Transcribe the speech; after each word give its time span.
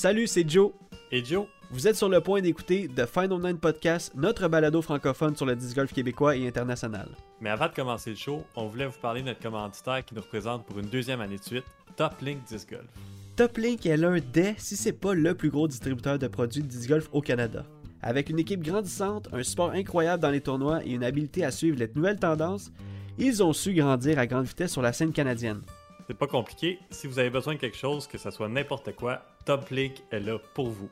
Salut, 0.00 0.26
c'est 0.26 0.48
Joe. 0.48 0.72
Et 1.12 1.22
Joe, 1.22 1.46
Vous 1.70 1.86
êtes 1.86 1.94
sur 1.94 2.08
le 2.08 2.22
point 2.22 2.40
d'écouter 2.40 2.88
The 2.88 3.04
Final 3.04 3.38
Nine 3.38 3.58
Podcast, 3.58 4.14
notre 4.14 4.48
balado 4.48 4.80
francophone 4.80 5.36
sur 5.36 5.44
le 5.44 5.54
disc 5.54 5.76
golf 5.76 5.92
québécois 5.92 6.36
et 6.36 6.48
international. 6.48 7.10
mais 7.38 7.50
avant 7.50 7.66
de 7.66 7.74
commencer 7.74 8.08
le 8.08 8.16
show, 8.16 8.42
on 8.56 8.66
voulait 8.66 8.86
vous 8.86 8.98
parler 8.98 9.20
de 9.20 9.26
notre 9.26 9.42
commanditaire 9.42 10.02
qui 10.02 10.14
nous 10.14 10.22
représente 10.22 10.64
pour 10.64 10.78
une 10.78 10.86
deuxième 10.86 11.20
année 11.20 11.36
de 11.36 11.42
suite, 11.42 11.66
Top 11.96 12.18
Link 12.22 12.38
Disc 12.48 12.70
Golf. 12.70 12.88
Top 13.36 13.58
Link 13.58 13.84
est 13.84 13.98
l'un 13.98 14.20
des, 14.20 14.54
si 14.56 14.74
c'est 14.74 14.94
pas 14.94 15.12
le 15.12 15.34
plus 15.34 15.50
gros 15.50 15.68
distributeur 15.68 16.18
de 16.18 16.28
produits 16.28 16.62
de 16.62 16.66
disc 16.66 16.88
golf 16.88 17.10
au 17.12 17.20
Canada. 17.20 17.66
Avec 18.00 18.30
une 18.30 18.38
équipe 18.38 18.62
grandissante, 18.62 19.28
un 19.34 19.42
support 19.42 19.72
incroyable 19.72 20.22
dans 20.22 20.30
les 20.30 20.40
tournois 20.40 20.82
et 20.82 20.92
une 20.92 21.04
habileté 21.04 21.44
à 21.44 21.50
suivre 21.50 21.78
les 21.78 21.90
nouvelles 21.94 22.18
tendances, 22.18 22.72
ils 23.18 23.42
ont 23.42 23.52
su 23.52 23.74
grandir 23.74 24.18
à 24.18 24.26
grande 24.26 24.46
vitesse 24.46 24.72
sur 24.72 24.80
la 24.80 24.94
scène 24.94 25.12
canadienne. 25.12 25.60
C'est 26.06 26.16
pas 26.16 26.26
compliqué, 26.26 26.78
si 26.88 27.06
vous 27.06 27.18
avez 27.18 27.28
besoin 27.28 27.52
de 27.52 27.58
quelque 27.58 27.76
chose, 27.76 28.06
que 28.06 28.16
ce 28.16 28.30
soit 28.30 28.48
n'importe 28.48 28.96
quoi, 28.96 29.22
Top 29.44 29.70
Link 29.70 30.02
est 30.10 30.20
là 30.20 30.38
pour 30.54 30.68
vous. 30.68 30.90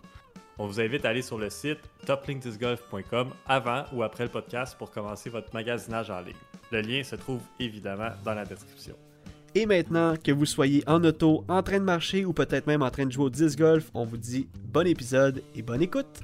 On 0.59 0.66
vous 0.66 0.80
invite 0.80 1.05
à 1.05 1.11
aller 1.11 1.23
sur 1.23 1.38
le 1.38 1.51
site 1.51 1.79
toplinkdiscgolf.com 2.07 3.30
avant 3.47 3.84
ou 3.93 4.02
après 4.02 4.24
le 4.24 4.30
podcast 4.30 4.77
pour 4.77 4.91
commencer 4.91 5.30
votre 5.30 5.55
magasinage 5.55 6.11
en 6.11 6.21
ligne. 6.21 6.34
Le 6.73 6.80
lien 6.80 7.02
se 7.05 7.15
trouve 7.16 7.41
évidemment 7.61 8.11
dans 8.24 8.34
la 8.34 8.45
description. 8.45 8.97
Et 9.55 9.66
maintenant, 9.66 10.15
que 10.23 10.33
vous 10.33 10.47
soyez 10.47 10.83
en 10.87 11.02
auto, 11.05 11.45
en 11.48 11.62
train 11.62 11.79
de 11.79 11.84
marcher 11.84 12.24
ou 12.24 12.33
peut-être 12.33 12.66
même 12.66 12.83
en 12.83 12.91
train 12.91 13.07
de 13.07 13.12
jouer 13.12 13.27
au 13.27 13.30
disc 13.30 13.59
golf, 13.59 13.91
on 13.95 14.05
vous 14.05 14.19
dit 14.19 14.49
bon 14.65 14.87
épisode 14.87 15.43
et 15.55 15.62
bonne 15.62 15.83
écoute. 15.83 16.23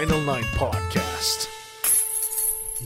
Final 0.00 0.20
Nine 0.20 0.46
Podcast. 0.58 1.48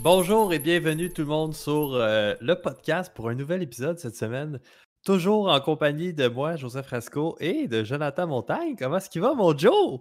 Bonjour 0.03 0.53
et 0.53 0.59
bienvenue 0.59 1.13
tout 1.13 1.23
le 1.23 1.29
monde 1.29 1.55
sur 1.55 1.95
euh, 1.95 2.35
le 2.41 2.55
podcast 2.61 3.13
pour 3.15 3.29
un 3.29 3.35
nouvel 3.35 3.63
épisode 3.63 3.99
cette 3.99 4.17
semaine. 4.17 4.59
Toujours 5.05 5.49
en 5.49 5.61
compagnie 5.61 6.13
de 6.13 6.27
moi, 6.29 6.57
Joseph 6.57 6.87
Frasco, 6.87 7.37
et 7.41 7.69
de 7.69 7.85
Jonathan 7.85 8.27
Montagne. 8.27 8.75
Comment 8.79 8.97
est-ce 8.97 9.11
qu'il 9.11 9.21
va, 9.23 9.35
mon 9.35 9.57
Joe? 9.57 10.01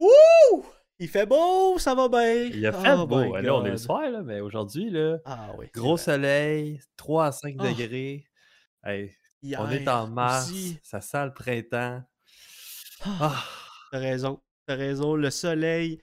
Wouh! 0.00 0.64
Il 0.98 1.08
fait 1.08 1.26
beau, 1.26 1.78
ça 1.78 1.94
va 1.94 2.08
bien. 2.08 2.32
Il 2.52 2.64
a 2.66 2.72
fait 2.72 2.92
Oh 2.96 3.06
beau. 3.06 3.36
Là, 3.36 3.54
on 3.54 3.64
est 3.64 3.70
le 3.72 3.76
soir, 3.76 4.08
là, 4.10 4.22
mais 4.22 4.40
aujourd'hui, 4.40 4.90
là, 4.90 5.18
Ah 5.24 5.50
oui. 5.58 5.66
gros 5.74 5.96
soleil, 5.96 6.80
3 6.96 7.26
à 7.26 7.32
5 7.32 7.56
Oh. 7.58 7.62
degrés. 7.64 8.24
Hey, 8.84 9.14
on 9.58 9.70
est 9.70 9.88
en 9.88 10.06
mars, 10.06 10.48
aussi. 10.50 10.78
ça 10.82 11.00
sent 11.00 11.24
le 11.26 11.32
printemps. 11.34 12.02
Ah, 13.04 13.18
Ah, 13.20 13.44
T'as 13.92 13.98
raison, 13.98 14.40
t'as 14.66 14.76
raison. 14.76 15.14
Le 15.16 15.30
soleil, 15.30 16.00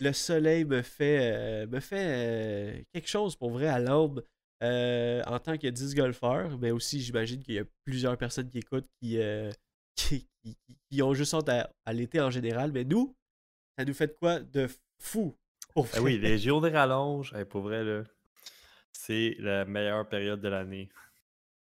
le 0.00 0.12
soleil 0.12 0.64
me 0.64 0.82
fait, 0.82 1.32
euh, 1.32 1.66
me 1.66 1.80
fait 1.80 2.78
euh, 2.80 2.82
quelque 2.92 3.08
chose 3.08 3.36
pour 3.36 3.50
vrai 3.50 3.66
à 3.68 3.78
l'aube 3.78 4.24
euh, 4.62 5.22
en 5.26 5.38
tant 5.38 5.56
que 5.58 5.66
disc 5.68 5.96
golfeur, 5.96 6.58
mais 6.58 6.70
aussi 6.70 7.00
j'imagine 7.00 7.42
qu'il 7.42 7.54
y 7.54 7.58
a 7.58 7.64
plusieurs 7.84 8.16
personnes 8.18 8.48
qui 8.50 8.58
écoutent 8.58 8.88
qui, 9.00 9.18
qui, 9.96 10.28
qui- 10.42 10.56
qui 10.90 11.02
ont 11.02 11.14
juste 11.14 11.34
hâte 11.34 11.48
à, 11.48 11.70
à 11.84 11.92
l'été 11.92 12.20
en 12.20 12.30
général. 12.30 12.72
Mais 12.72 12.84
nous, 12.84 13.14
ça 13.78 13.84
nous 13.84 13.94
fait 13.94 14.08
de 14.08 14.12
quoi 14.20 14.40
de 14.40 14.68
fou. 15.00 15.36
Pour 15.74 15.86
ben 15.92 16.00
oui, 16.00 16.18
les 16.18 16.38
journées 16.38 16.70
rallongent. 16.70 17.32
Hey, 17.34 17.44
pour 17.44 17.62
vrai, 17.62 17.84
là, 17.84 18.02
c'est 18.92 19.36
la 19.38 19.64
meilleure 19.64 20.08
période 20.08 20.40
de 20.40 20.48
l'année. 20.48 20.88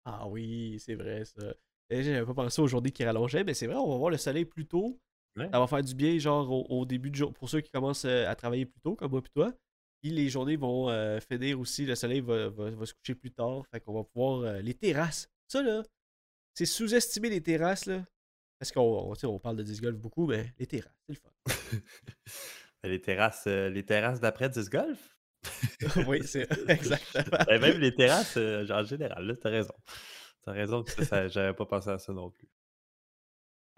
Ah 0.06 0.28
oui, 0.28 0.78
c'est 0.80 0.96
vrai 0.96 1.26
ça. 1.26 1.54
Et 1.90 2.04
J'avais 2.04 2.26
pas 2.26 2.34
pensé 2.34 2.62
aux 2.62 2.68
journées 2.68 2.92
qui 2.92 3.04
rallongeaient, 3.04 3.44
mais 3.44 3.54
c'est 3.54 3.68
vrai, 3.68 3.76
on 3.76 3.90
va 3.92 3.98
voir 3.98 4.10
le 4.10 4.18
soleil 4.18 4.46
plus 4.46 4.66
tôt. 4.66 5.00
Ouais. 5.38 5.50
Ça 5.52 5.60
va 5.60 5.68
faire 5.68 5.84
du 5.84 5.96
bien, 5.96 6.18
genre 6.20 6.50
au, 6.52 6.66
au 6.82 6.86
début 6.86 7.10
de 7.10 7.16
jour, 7.16 7.34
pour 7.34 7.50
ceux 7.50 7.62
qui 7.62 7.72
commencent 7.72 8.06
euh, 8.06 8.28
à 8.28 8.36
travailler 8.36 8.66
plus 8.66 8.82
tôt, 8.82 8.96
comme 8.96 9.12
moi 9.12 9.22
et 9.26 9.30
toi. 9.30 9.54
Puis 10.02 10.12
les 10.12 10.30
journées 10.30 10.58
vont 10.58 10.90
euh, 10.90 11.20
finir 11.22 11.60
aussi, 11.60 11.86
le 11.86 11.96
soleil 11.96 12.20
va, 12.22 12.50
va- 12.50 12.72
va 12.72 12.86
se 12.86 12.94
coucher 12.94 13.16
plus 13.16 13.32
tard. 13.32 13.64
Fait 13.72 13.80
qu'on 13.80 13.94
va 13.94 14.04
pouvoir. 14.04 14.42
euh, 14.42 14.62
les 14.62 14.74
terrasses. 14.74 15.30
Ça 15.48 15.62
là, 15.62 15.84
c'est 16.54 16.66
sous-estimer 16.66 17.30
les 17.30 17.42
terrasses 17.42 17.86
là. 17.86 18.04
Parce 18.60 18.72
qu'on 18.72 19.14
on, 19.24 19.40
parle 19.40 19.56
de 19.58 19.64
disc 19.64 19.82
golf 19.82 19.98
beaucoup, 19.98 20.28
mais 20.28 20.54
les 20.60 20.68
terrasses, 20.68 20.94
c'est 21.08 21.14
le 21.14 21.20
fun. 21.20 21.32
les 22.84 23.02
terrasses, 23.02 23.46
euh, 23.48 23.70
les 23.70 23.86
terrasses 23.86 24.20
d'après 24.20 24.50
disc 24.50 24.72
golf? 24.72 25.18
oui, 26.08 26.22
c'est 26.26 26.48
exactement. 26.70 27.38
Ben, 27.48 27.60
même 27.62 27.80
les 27.80 27.94
terrasses 27.96 28.38
euh, 28.38 28.68
en 28.70 28.84
général, 28.84 29.26
là, 29.26 29.36
t'as 29.36 29.50
raison. 29.50 29.74
T'as 30.44 30.52
raison 30.52 30.84
que 30.84 30.92
ça, 30.92 31.04
ça- 31.06 31.28
j'avais 31.28 31.54
pas 31.54 31.66
pensé 31.66 31.90
à 31.90 31.98
ça 31.98 32.12
non 32.14 32.30
plus. 32.30 32.48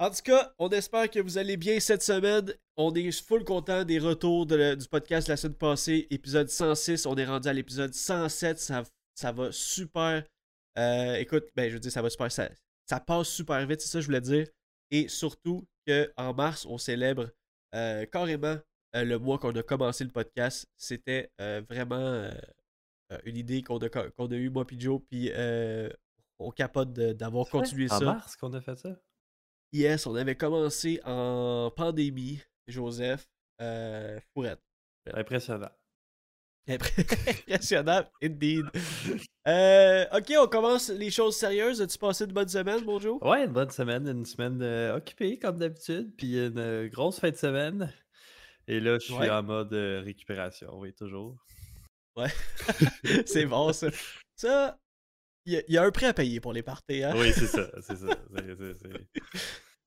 En 0.03 0.09
tout 0.09 0.21
cas, 0.21 0.53
on 0.59 0.67
espère 0.67 1.09
que 1.09 1.21
vous 1.21 1.37
allez 1.37 1.55
bien 1.55 1.79
cette 1.79 2.03
semaine. 2.03 2.53
On 2.75 2.93
est 2.93 3.09
full 3.25 3.45
content 3.45 3.85
des 3.85 3.99
retours 3.99 4.45
de- 4.45 4.75
du 4.75 4.85
podcast 4.89 5.27
de 5.27 5.31
la 5.31 5.37
semaine 5.37 5.55
passée, 5.55 6.07
épisode 6.09 6.49
106. 6.49 7.05
On 7.05 7.15
est 7.15 7.23
rendu 7.23 7.47
à 7.47 7.53
l'épisode 7.53 7.93
107. 7.93 8.59
Ça, 8.59 8.83
ça 9.15 9.31
va 9.31 9.53
super. 9.53 10.21
Euh, 10.77 11.13
écoute, 11.15 11.45
ben, 11.55 11.69
je 11.69 11.75
veux 11.75 11.79
dire, 11.79 11.89
ça 11.89 12.01
va 12.01 12.09
super. 12.09 12.29
Ça, 12.29 12.49
ça 12.85 12.99
passe 12.99 13.29
super 13.29 13.65
vite, 13.65 13.79
c'est 13.79 13.87
ça 13.87 13.99
que 13.99 14.01
je 14.01 14.07
voulais 14.07 14.19
dire. 14.19 14.45
Et 14.91 15.07
surtout 15.07 15.65
qu'en 15.87 16.33
mars, 16.33 16.65
on 16.65 16.77
célèbre 16.77 17.29
euh, 17.73 18.05
carrément 18.05 18.57
euh, 18.97 19.05
le 19.05 19.17
mois 19.19 19.39
qu'on 19.39 19.55
a 19.55 19.63
commencé 19.63 20.03
le 20.03 20.09
podcast. 20.09 20.67
C'était 20.75 21.31
euh, 21.39 21.61
vraiment 21.69 22.29
une 23.23 23.37
idée 23.37 23.61
qu'on 23.61 23.77
a, 23.77 23.87
qu'on 23.87 24.27
a 24.27 24.35
eue, 24.35 24.49
moi 24.49 24.67
puis 24.67 24.77
Joe, 24.77 24.99
puis 25.09 25.31
euh, 25.33 25.89
on 26.39 26.51
capote 26.51 26.91
d'avoir 26.91 27.47
continué 27.47 27.89
En 27.89 27.99
ça. 27.99 28.03
mars 28.05 28.35
qu'on 28.35 28.51
a 28.51 28.59
fait 28.59 28.75
ça? 28.75 28.99
Yes, 29.73 30.06
on 30.06 30.16
avait 30.16 30.35
commencé 30.35 31.01
en 31.03 31.72
pandémie, 31.75 32.39
Joseph. 32.67 33.25
Euh, 33.61 34.19
Fourette. 34.34 34.61
Impressionnant. 35.13 35.72
Impressionnant, 36.67 38.06
indeed. 38.22 38.66
Euh, 39.47 40.06
ok, 40.13 40.31
on 40.39 40.47
commence 40.47 40.89
les 40.89 41.12
choses 41.12 41.35
sérieuses. 41.35 41.81
As-tu 41.81 41.97
passé 41.97 42.23
une 42.25 42.31
bonne 42.31 42.47
semaine, 42.47 42.85
mon 42.85 43.00
Joe? 43.00 43.19
Ouais, 43.22 43.44
une 43.45 43.51
bonne 43.51 43.69
semaine, 43.72 44.07
une 44.07 44.25
semaine 44.25 44.62
euh, 44.62 44.95
occupée 44.95 45.38
comme 45.39 45.57
d'habitude, 45.57 46.13
puis 46.16 46.38
une 46.38 46.57
euh, 46.59 46.88
grosse 46.88 47.19
fin 47.19 47.31
de 47.31 47.35
semaine. 47.35 47.91
Et 48.67 48.79
là, 48.79 48.94
je 49.00 49.06
suis 49.06 49.13
Ouais. 49.16 49.29
en 49.29 49.44
mode 49.44 49.73
récupération, 49.73 50.69
oui, 50.79 50.94
toujours. 50.94 51.35
C'est 53.25 53.45
bon, 53.45 53.73
ça. 53.73 53.88
Ça, 54.38 54.79
il 55.45 55.53
y, 55.53 55.57
a- 55.57 55.63
il 55.67 55.73
y 55.73 55.78
a 55.78 55.83
un 55.83 55.91
prix 55.91 56.06
à 56.06 56.13
payer 56.13 56.39
pour 56.39 56.53
les 56.53 56.63
parties, 56.63 57.03
hein? 57.03 57.13
Oui, 57.17 57.33
c'est 57.33 57.47
ça, 57.47 57.69
c'est 57.81 57.97
ça. 57.97 58.07
c'est- 58.07 58.56
c'est- 58.56 58.73
c'est- 58.75 59.22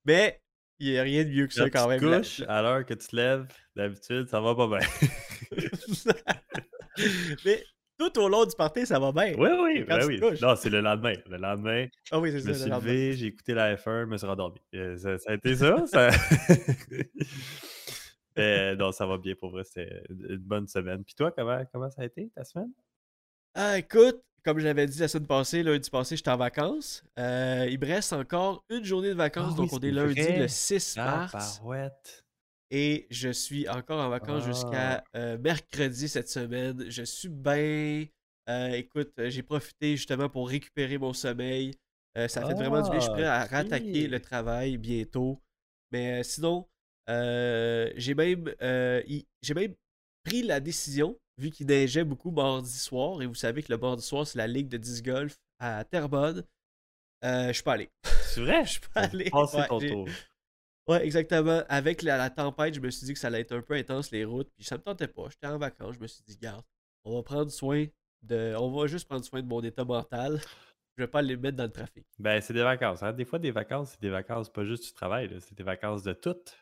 Mais 0.07 0.41
il 0.79 0.91
n'y 0.93 0.99
a 0.99 1.03
rien 1.03 1.25
de 1.25 1.31
mieux 1.31 1.47
que 1.47 1.55
ça 1.55 1.69
Quand 1.71 1.89
même. 1.89 2.01
Couches 2.01 2.43
à 2.49 2.63
l'heure 2.63 2.85
que 2.85 2.95
tu 2.95 3.07
te 3.09 3.17
lèves, 3.17 3.47
d'habitude, 3.75 4.29
ça 4.29 4.41
va 4.41 4.55
pas 4.55 4.69
bien. 4.69 4.79
Mais 7.45 7.63
tout 7.99 8.19
au 8.21 8.29
long 8.29 8.45
du 8.45 8.55
party, 8.57 8.87
ça 8.87 8.99
va 8.99 9.11
bien. 9.13 9.35
oui, 9.39 9.49
oui, 9.63 9.85
ben 9.85 10.05
oui. 10.07 10.21
couches. 10.21 10.41
Non, 10.41 10.55
c'est 10.57 10.71
le 10.71 10.81
lendemain. 10.81 11.15
Le 11.29 11.37
lendemain, 11.39 11.87
Ah 12.11 12.21
oui, 12.21 12.31
c'est 12.31 12.41
Je 12.41 12.49
me 12.49 12.53
ça. 12.53 12.61
suis 12.63 12.71
levé, 12.71 13.13
j'ai 13.15 13.27
écouté 13.27 13.55
la 13.55 13.75
F1, 13.77 14.03
je 14.03 14.07
me 14.07 14.17
suis 14.19 14.27
rendormi. 14.27 14.61
Euh, 14.75 14.97
Ça, 14.99 15.19
ça 15.19 15.31
a 15.31 15.35
été 15.35 15.57
ça. 15.57 15.85
ça... 15.91 16.11
Non, 18.79 18.93
ça 18.93 19.07
va 19.07 19.17
bien 19.17 19.35
pour 19.35 19.51
vrai. 19.51 19.65
C'était 19.65 20.03
une 20.11 20.37
bonne 20.37 20.67
semaine. 20.69 21.03
Puis 21.05 21.15
toi, 21.15 21.33
comment, 21.33 21.65
comment 21.73 21.89
ça 21.91 22.03
a 22.03 22.05
été 22.05 22.29
ta 22.35 22.45
semaine? 22.45 22.71
Ah, 23.59 23.79
écoute, 23.79 24.23
comme 24.45 24.59
je 24.59 24.65
l'avais 24.65 24.87
dit 24.87 24.99
la 24.99 25.09
semaine 25.09 25.27
passée, 25.27 25.63
lundi 25.63 25.89
passé, 25.89 26.15
j'étais 26.17 26.31
en 26.31 26.37
vacances. 26.37 27.03
Euh, 27.19 27.67
il 27.71 27.79
me 27.81 27.87
reste 27.87 28.13
encore 28.13 28.65
une 28.69 28.85
journée 28.85 29.09
de 29.09 29.15
vacances, 29.15 29.53
Ah 29.55 29.57
donc 29.57 29.73
oui, 29.73 29.79
on 29.81 29.87
est 29.87 29.91
lundi 29.93 30.21
vrai. 30.21 30.39
le 30.41 30.49
6 30.49 30.95
Ah, 30.99 31.05
mars. 31.33 31.59
parouette. 31.59 32.25
Et 32.71 33.07
je 33.11 33.31
suis 33.31 33.69
encore 33.69 34.01
en 34.01 34.09
vacances 34.11 34.43
Ah. 34.45 34.53
jusqu'à 34.53 35.05
euh, 35.15 35.39
mercredi 35.39 36.09
cette 36.09 36.29
semaine. 36.29 36.85
Je 36.91 37.03
suis 37.03 37.29
bien. 37.29 38.05
Euh, 38.49 38.69
écoute, 38.73 39.13
j'ai 39.27 39.43
profité 39.43 39.97
justement 39.97 40.29
pour 40.29 40.49
récupérer 40.49 40.99
mon 40.99 41.13
sommeil. 41.13 41.73
Ça 42.29 42.47
fait 42.47 42.55
vraiment 42.55 42.81
du 42.83 42.89
bien. 42.91 42.99
Je 42.99 43.05
suis 43.05 43.13
prêt 43.13 43.25
à 43.25 43.41
Ah, 43.43 43.47
rattaquer 43.47 44.05
ok. 44.07 44.11
le 44.11 44.21
travail 44.21 44.79
bientôt. 44.79 45.41
Mais 45.93 46.23
sinon, 46.25 46.67
euh, 47.11 47.91
j'ai 47.97 48.15
même, 48.15 48.53
j'ai 49.43 49.55
même 49.55 49.75
pris 50.25 50.43
la 50.43 50.61
décision, 50.61 51.19
vu 51.39 51.51
qu'il 51.51 51.67
neigeait 51.67 52.05
beaucoup 52.05 52.31
mardi 52.31 52.79
soir, 52.79 53.23
et 53.23 53.27
vous 53.27 53.35
savez 53.35 53.63
que 53.63 53.73
le 53.73 53.79
mardi 53.79 54.03
soir, 54.03 54.27
c'est 54.27 54.39
la 54.39 54.47
ligue 54.47 54.69
de 54.69 54.77
disc 54.77 55.05
golf 55.05 55.39
à 55.59 55.85
Terrebonne. 55.85 56.45
Euh, 57.25 57.49
je 57.49 57.53
suis 57.53 57.63
pas 57.63 57.75
allé. 57.75 57.91
C'est 58.23 58.41
vrai? 58.43 58.65
Je 58.67 58.71
suis 58.73 58.81
pas 58.81 59.01
allé. 59.03 59.31
Passé 59.31 59.57
Ouais, 59.57 59.69
ton 59.69 59.79
tour. 59.79 60.09
Ouais, 60.89 61.05
exactement. 61.05 61.63
Avec 61.69 62.03
la, 62.03 62.17
la 62.17 62.31
tempête, 62.31 62.75
je 62.75 62.81
me 62.81 62.91
suis 62.91 63.07
dit 63.07 63.13
que 63.15 63.19
ça 63.19 63.27
allait 63.27 63.41
être 63.41 63.53
un 63.53 63.63
peu 63.63 63.75
intense 63.75 64.11
les 64.11 64.25
routes, 64.25 64.51
puis 64.55 64.65
ça 64.65 64.77
me 64.77 64.83
tentait 64.83 65.09
pas. 65.09 65.29
J'étais 65.31 65.47
en 65.47 65.59
vacances, 65.59 65.95
je 65.97 66.01
me 66.01 66.07
suis 66.07 66.23
dit, 66.25 66.37
garde, 66.37 66.65
on 67.05 67.17
va 67.17 67.23
prendre 67.23 67.51
soin 67.51 67.87
de. 68.23 68.55
On 68.59 68.71
va 68.71 68.87
juste 68.87 69.09
prendre 69.09 69.25
soin 69.25 69.43
de 69.43 69.49
mon 69.49 69.63
état 69.63 69.85
mental. 69.85 70.41
Je 70.97 71.03
vais 71.03 71.09
pas 71.09 71.23
les 71.23 71.37
mettre 71.37 71.57
dans 71.57 71.65
le 71.65 71.73
trafic. 71.73 72.07
Ben, 72.19 72.41
c'est 72.41 72.55
des 72.55 72.63
vacances. 72.63 73.03
Hein? 73.03 73.13
Des 73.13 73.25
fois, 73.25 73.39
des 73.39 73.51
vacances, 73.51 73.93
c'est 73.93 74.01
des 74.01 74.11
vacances, 74.11 74.51
pas 74.51 74.65
juste 74.65 74.85
du 74.85 74.93
travail, 74.93 75.35
c'est 75.41 75.57
des 75.57 75.65
vacances 75.65 76.03
de 76.03 76.13
toutes. 76.13 76.57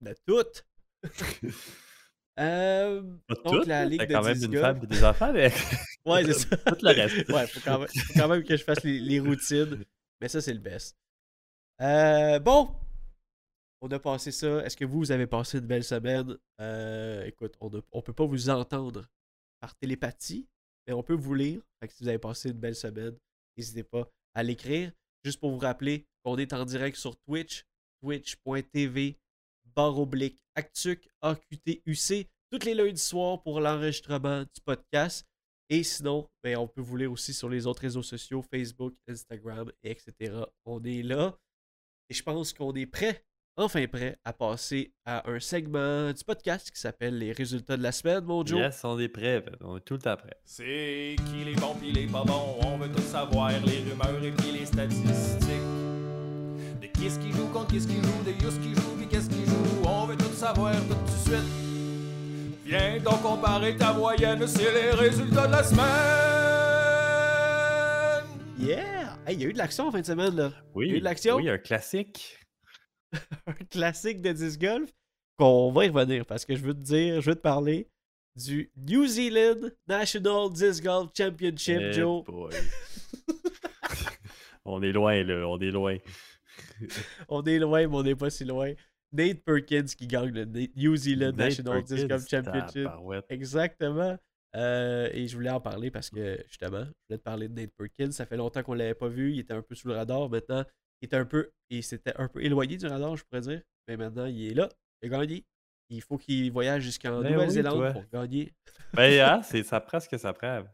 De 0.00 0.14
toutes. 0.26 0.66
Euh, 2.38 3.02
Pas 3.26 3.34
donc, 3.44 3.66
la 3.66 3.84
Ligue 3.84 4.00
de 4.06 4.12
quand 4.14 4.22
même 4.22 4.42
une 4.42 4.58
femme 4.58 4.80
et 4.82 4.86
des 4.86 5.04
enfants, 5.04 5.32
mais 5.32 5.52
Ouais, 6.06 6.24
c'est 6.24 6.34
ça. 6.34 6.56
tout 6.56 6.76
le 6.82 6.92
reste. 6.94 7.28
ouais, 7.28 7.46
faut 7.46 7.60
quand, 7.62 7.78
même, 7.80 7.88
faut 7.88 8.12
quand 8.14 8.28
même 8.28 8.44
que 8.44 8.56
je 8.56 8.64
fasse 8.64 8.82
les, 8.84 8.98
les 8.98 9.20
routines. 9.20 9.84
Mais 10.20 10.28
ça, 10.28 10.40
c'est 10.40 10.54
le 10.54 10.60
best. 10.60 10.96
Euh, 11.82 12.38
bon, 12.38 12.74
on 13.82 13.88
a 13.90 13.98
passé 13.98 14.30
ça. 14.32 14.64
Est-ce 14.64 14.76
que 14.76 14.84
vous, 14.84 14.98
vous 14.98 15.12
avez 15.12 15.26
passé 15.26 15.58
une 15.58 15.66
belle 15.66 15.84
semaine? 15.84 16.36
Euh, 16.60 17.24
écoute, 17.24 17.54
on 17.60 17.68
ne 17.70 17.80
on 17.92 18.02
peut 18.02 18.12
pas 18.12 18.26
vous 18.26 18.48
entendre 18.50 19.06
par 19.60 19.74
télépathie, 19.76 20.46
mais 20.86 20.92
on 20.94 21.02
peut 21.02 21.14
vous 21.14 21.34
lire. 21.34 21.60
Fait 21.80 21.88
que 21.88 21.94
si 21.94 22.02
vous 22.04 22.08
avez 22.08 22.18
passé 22.18 22.50
une 22.50 22.58
belle 22.58 22.74
semaine, 22.74 23.16
n'hésitez 23.56 23.82
pas 23.82 24.08
à 24.34 24.42
l'écrire. 24.42 24.92
Juste 25.24 25.40
pour 25.40 25.50
vous 25.50 25.58
rappeler 25.58 26.06
qu'on 26.24 26.38
est 26.38 26.52
en 26.52 26.64
direct 26.64 26.96
sur 26.96 27.16
Twitch, 27.16 27.66
twitch.tv, 28.02 29.18
barre 29.74 29.98
oblique, 29.98 30.40
Actuc, 30.54 31.08
AQTUC, 31.22 32.28
tous 32.50 32.64
les 32.64 32.74
lundis 32.74 33.00
soirs 33.00 33.42
pour 33.42 33.60
l'enregistrement 33.60 34.40
du 34.42 34.60
podcast. 34.64 35.26
Et 35.68 35.84
sinon, 35.84 36.28
ben, 36.42 36.56
on 36.56 36.66
peut 36.66 36.80
vous 36.80 36.96
lire 36.96 37.12
aussi 37.12 37.32
sur 37.32 37.48
les 37.48 37.66
autres 37.66 37.82
réseaux 37.82 38.02
sociaux, 38.02 38.42
Facebook, 38.42 38.94
Instagram, 39.08 39.70
etc. 39.84 40.42
On 40.64 40.82
est 40.82 41.02
là. 41.02 41.38
Et 42.08 42.14
je 42.14 42.22
pense 42.24 42.52
qu'on 42.52 42.74
est 42.74 42.86
prêt, 42.86 43.24
enfin 43.56 43.86
prêt, 43.86 44.18
à 44.24 44.32
passer 44.32 44.92
à 45.04 45.30
un 45.30 45.38
segment 45.38 46.12
du 46.12 46.24
podcast 46.24 46.72
qui 46.72 46.80
s'appelle 46.80 47.18
Les 47.18 47.30
résultats 47.30 47.76
de 47.76 47.84
la 47.84 47.92
semaine, 47.92 48.24
mon 48.24 48.44
Joe. 48.44 48.58
Yes, 48.58 48.84
on 48.84 48.98
est 48.98 49.08
prêt. 49.08 49.44
On 49.60 49.76
est 49.76 49.80
tout 49.80 49.94
le 49.94 50.00
temps 50.00 50.16
prêt. 50.16 50.36
C'est 50.44 51.14
qui 51.26 51.44
les 51.44 51.54
bons 51.54 51.76
pis 51.76 51.92
les 51.92 52.08
pas 52.08 52.24
bons, 52.24 52.58
on 52.64 52.76
veut 52.76 52.90
tout 52.90 53.02
savoir, 53.02 53.52
les 53.64 53.78
rumeurs 53.78 54.24
et 54.24 54.32
puis 54.32 54.50
les 54.50 54.66
statistiques. 54.66 55.69
De 56.80 56.86
qui 56.86 57.06
est-ce 57.06 57.18
qui 57.18 57.30
joue 57.32 57.46
contre 57.48 57.68
qui 57.68 57.76
est-ce 57.76 57.86
qui 57.86 57.96
joue, 57.96 58.22
de 58.24 58.30
yous 58.42 58.58
qui 58.62 58.74
joue 58.74 58.96
pis 58.98 59.06
qu'est-ce 59.08 59.28
qui 59.28 59.44
joue, 59.46 59.82
on 59.86 60.06
veut 60.06 60.16
tout 60.16 60.32
savoir 60.32 60.74
tout 60.74 60.94
de 60.94 61.10
suite. 61.30 61.50
Viens 62.64 62.98
donc 63.00 63.22
comparer 63.22 63.76
ta 63.76 63.92
moyenne, 63.92 64.46
c'est 64.46 64.72
les 64.72 64.90
résultats 64.92 65.46
de 65.46 65.52
la 65.52 65.62
semaine. 65.62 65.86
Yeah! 68.58 69.18
Hey, 69.26 69.34
il 69.36 69.42
y 69.42 69.44
a 69.44 69.48
eu 69.48 69.52
de 69.52 69.58
l'action 69.58 69.88
en 69.88 69.92
fin 69.92 70.00
de 70.00 70.06
semaine, 70.06 70.34
là. 70.36 70.52
Oui, 70.74 70.86
Il 70.86 70.90
y 70.90 70.94
a 70.94 70.96
eu 70.96 71.00
de 71.00 71.04
l'action? 71.04 71.36
oui, 71.36 71.48
un 71.50 71.58
classique. 71.58 72.38
un 73.46 73.52
classique 73.70 74.20
de 74.22 74.32
disc 74.32 74.60
golf 74.60 74.88
qu'on 75.38 75.72
va 75.72 75.86
y 75.86 75.88
revenir 75.88 76.24
parce 76.26 76.44
que 76.44 76.54
je 76.54 76.60
veux 76.62 76.74
te 76.74 76.82
dire, 76.82 77.20
je 77.20 77.30
veux 77.30 77.36
te 77.36 77.40
parler 77.40 77.88
du 78.36 78.70
New 78.76 79.06
Zealand 79.06 79.68
National 79.88 80.50
Disc 80.52 80.84
Golf 80.84 81.10
Championship, 81.16 81.78
Eh 81.80 81.92
Joe. 81.92 82.24
boy. 82.24 82.54
on 84.64 84.80
est 84.82 84.92
loin, 84.92 85.22
là. 85.24 85.46
On 85.48 85.58
est 85.58 85.70
loin. 85.72 85.96
On 87.28 87.42
est 87.44 87.58
loin, 87.58 87.86
mais 87.86 87.96
on 87.96 88.02
n'est 88.02 88.14
pas 88.14 88.30
si 88.30 88.44
loin. 88.44 88.72
Nate 89.12 89.42
Perkins 89.44 89.84
qui 89.84 90.06
gagne 90.06 90.30
le 90.30 90.44
New 90.76 90.96
Zealand 90.96 91.32
Nate 91.32 91.36
National 91.36 91.82
Disc 91.82 92.06
Golf 92.06 92.28
Perkins, 92.28 92.50
Championship. 92.50 92.84
tabarouette. 92.84 93.26
Exactement. 93.28 94.18
Euh, 94.56 95.08
et 95.12 95.28
je 95.28 95.36
voulais 95.36 95.50
en 95.50 95.60
parler 95.60 95.90
parce 95.90 96.10
que, 96.10 96.42
justement, 96.48 96.84
je 96.84 96.92
voulais 97.08 97.18
te 97.18 97.22
parler 97.22 97.48
de 97.48 97.60
Nate 97.60 97.72
Perkins. 97.76 98.12
Ça 98.12 98.26
fait 98.26 98.36
longtemps 98.36 98.62
qu'on 98.62 98.74
l'avait 98.74 98.94
pas 98.94 99.08
vu. 99.08 99.32
Il 99.32 99.40
était 99.40 99.54
un 99.54 99.62
peu 99.62 99.74
sous 99.74 99.88
le 99.88 99.94
radar. 99.94 100.28
Maintenant, 100.28 100.64
il 101.00 101.06
était 101.06 101.16
un 101.16 101.24
peu. 101.24 101.50
Il 101.70 101.82
s'était 101.82 102.14
un 102.16 102.28
peu 102.28 102.42
éloigné 102.42 102.76
du 102.76 102.86
radar, 102.86 103.16
je 103.16 103.24
pourrais 103.24 103.42
dire. 103.42 103.62
Mais 103.88 103.96
maintenant, 103.96 104.26
il 104.26 104.50
est 104.50 104.54
là. 104.54 104.68
Il 105.02 105.12
a 105.12 105.18
gagné. 105.18 105.44
Il 105.88 106.02
faut 106.02 106.18
qu'il 106.18 106.50
voyage 106.52 106.82
jusqu'en 106.82 107.20
Ben 107.20 107.26
oui, 107.26 107.32
Nouvelle-Zélande 107.32 107.92
pour 107.92 108.04
gagner. 108.12 108.52
Ben, 108.92 109.20
hein, 109.20 109.40
c'est 109.44 109.62
ça 109.62 109.78
prend 109.80 110.00
ce 110.00 110.08
que 110.08 110.18
ça 110.18 110.32
prend. 110.32 110.64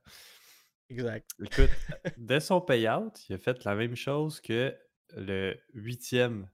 Exact. 0.89 1.29
Écoute, 1.39 1.69
dès 2.17 2.41
son 2.41 2.63
payout, 2.63 3.13
il 3.29 3.35
a 3.35 3.39
fait 3.39 3.63
la 3.65 3.75
même 3.75 3.95
chose 3.95 4.41
que 4.41 4.75
le 5.17 5.57
huitième 5.75 6.49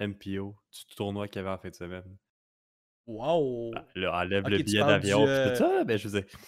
MPO 0.00 0.56
du 0.72 0.94
tournoi 0.96 1.28
qu'il 1.28 1.36
y 1.36 1.44
avait 1.44 1.54
en 1.54 1.58
fin 1.58 1.70
de 1.70 1.74
semaine. 1.74 2.16
Wow! 3.06 3.72
Ah, 3.74 3.84
Là, 3.94 4.18
enlève 4.18 4.48
le 4.48 4.58
billet 4.58 4.80
d'avion, 4.80 5.26
euh, 5.26 5.50
tout 5.50 5.56
ça, 5.56 5.84
ben 5.84 5.98
je 5.98 6.08
veux 6.08 6.20
dire. 6.20 6.30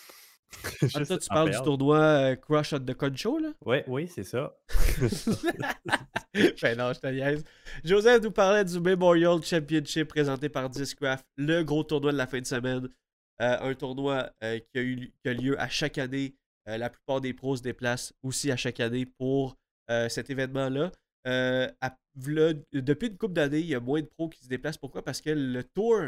Ah, 0.83 0.87
juste 0.99 1.07
toi, 1.07 1.19
tu 1.19 1.29
parles 1.29 1.51
du 1.51 1.63
tournoi 1.63 1.99
euh, 1.99 2.37
Crush 2.37 2.73
at 2.75 2.81
the 2.81 2.95
Concho, 2.95 3.39
là? 3.39 3.49
Ouais, 3.65 3.85
oui, 3.89 4.07
c'est 4.07 4.23
ça. 4.23 4.57
ben 6.63 6.79
non, 6.79 6.93
je 6.93 7.01
te 7.01 7.07
niaise. 7.09 7.45
Joseph 7.83 8.23
nous 8.23 8.31
parlait 8.31 8.65
du 8.65 8.79
Memorial 8.79 9.43
Championship 9.43 10.09
présenté 10.09 10.49
par 10.49 10.71
Discraft, 10.71 11.27
le 11.37 11.63
gros 11.63 11.83
tournoi 11.83 12.13
de 12.13 12.17
la 12.17 12.29
fin 12.29 12.41
de 12.41 12.47
semaine. 12.47 12.89
Euh, 13.43 13.59
un 13.61 13.75
tournoi 13.75 14.31
euh, 14.45 14.61
qui, 14.61 14.79
a 14.79 14.83
eu, 14.83 15.13
qui 15.23 15.29
a 15.29 15.33
lieu 15.35 15.61
à 15.61 15.69
chaque 15.69 15.99
année. 15.99 16.37
La 16.67 16.89
plupart 16.89 17.21
des 17.21 17.35
pros 17.35 17.57
se 17.57 17.63
déplacent 17.63 18.15
aussi 18.23 18.51
à 18.51 18.57
chaque 18.57 18.81
année 18.81 19.05
pour 19.05 19.59
cet 20.09 20.31
événement-là. 20.31 20.93
Euh, 21.27 21.71
à- 21.81 21.97
depuis 22.17 23.09
une 23.09 23.17
couple 23.17 23.35
d'années, 23.35 23.61
il 23.61 23.67
y 23.67 23.75
a 23.75 23.81
moins 23.81 24.01
de 24.03 24.07
pros 24.07 24.29
qui 24.29 24.43
se 24.45 24.49
déplacent. 24.49 24.79
Pourquoi? 24.79 25.03
Parce 25.03 25.21
que 25.21 25.31
le 25.31 25.65
tour, 25.65 26.01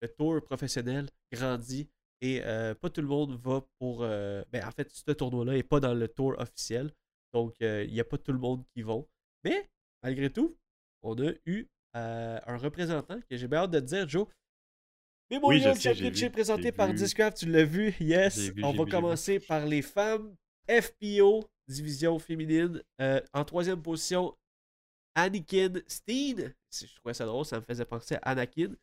le 0.00 0.08
tour 0.08 0.42
professionnel 0.42 1.08
grandit 1.32 1.88
et 2.20 2.40
euh, 2.44 2.74
pas 2.74 2.88
tout 2.90 3.00
le 3.02 3.06
monde 3.08 3.38
va 3.40 3.64
pour. 3.78 4.02
euh, 4.02 4.42
ben, 4.50 4.64
en 4.66 4.70
fait, 4.70 4.90
ce 4.90 5.10
tournoi-là 5.12 5.52
n'est 5.54 5.62
pas 5.62 5.80
dans 5.80 5.94
le 5.94 6.08
tour 6.08 6.34
officiel. 6.38 6.90
Donc, 7.34 7.54
il 7.60 7.90
n'y 7.92 8.00
a 8.00 8.04
pas 8.04 8.18
tout 8.18 8.32
le 8.32 8.38
monde 8.38 8.64
qui 8.74 8.82
vont. 8.82 9.06
Mais, 9.44 9.70
malgré 10.02 10.30
tout, 10.30 10.56
on 11.02 11.14
a 11.22 11.32
eu 11.46 11.66
un 11.94 12.56
représentant 12.56 13.20
que 13.28 13.36
j'ai 13.36 13.48
bien 13.48 13.60
hâte 13.60 13.70
de 13.72 13.80
te 13.80 13.84
dire, 13.84 14.08
Joe. 14.08 14.26
Sais, 15.30 15.38
j'ai 15.70 15.94
Championship 15.94 16.32
présenté 16.32 16.72
par. 16.72 16.92
Discraft, 16.92 17.38
tu 17.38 17.46
l'as 17.46 17.64
vu, 17.64 17.94
yes. 18.00 18.38
Vu, 18.50 18.62
on 18.64 18.72
va 18.72 18.84
vu. 18.84 18.90
commencer 18.90 19.40
par 19.40 19.64
les 19.66 19.80
femmes. 19.82 20.34
FPO, 20.68 21.44
division 21.68 22.18
féminine. 22.18 22.82
Euh, 23.00 23.20
en 23.32 23.44
troisième 23.44 23.80
position, 23.82 24.34
Anakin 25.14 25.74
Steen. 25.86 26.54
Je 26.72 26.94
trouvais 26.96 27.14
ça 27.14 27.26
drôle, 27.26 27.44
ça 27.44 27.56
me 27.60 27.64
faisait 27.64 27.84
penser 27.84 28.16
à 28.16 28.30
Anakin. 28.30 28.74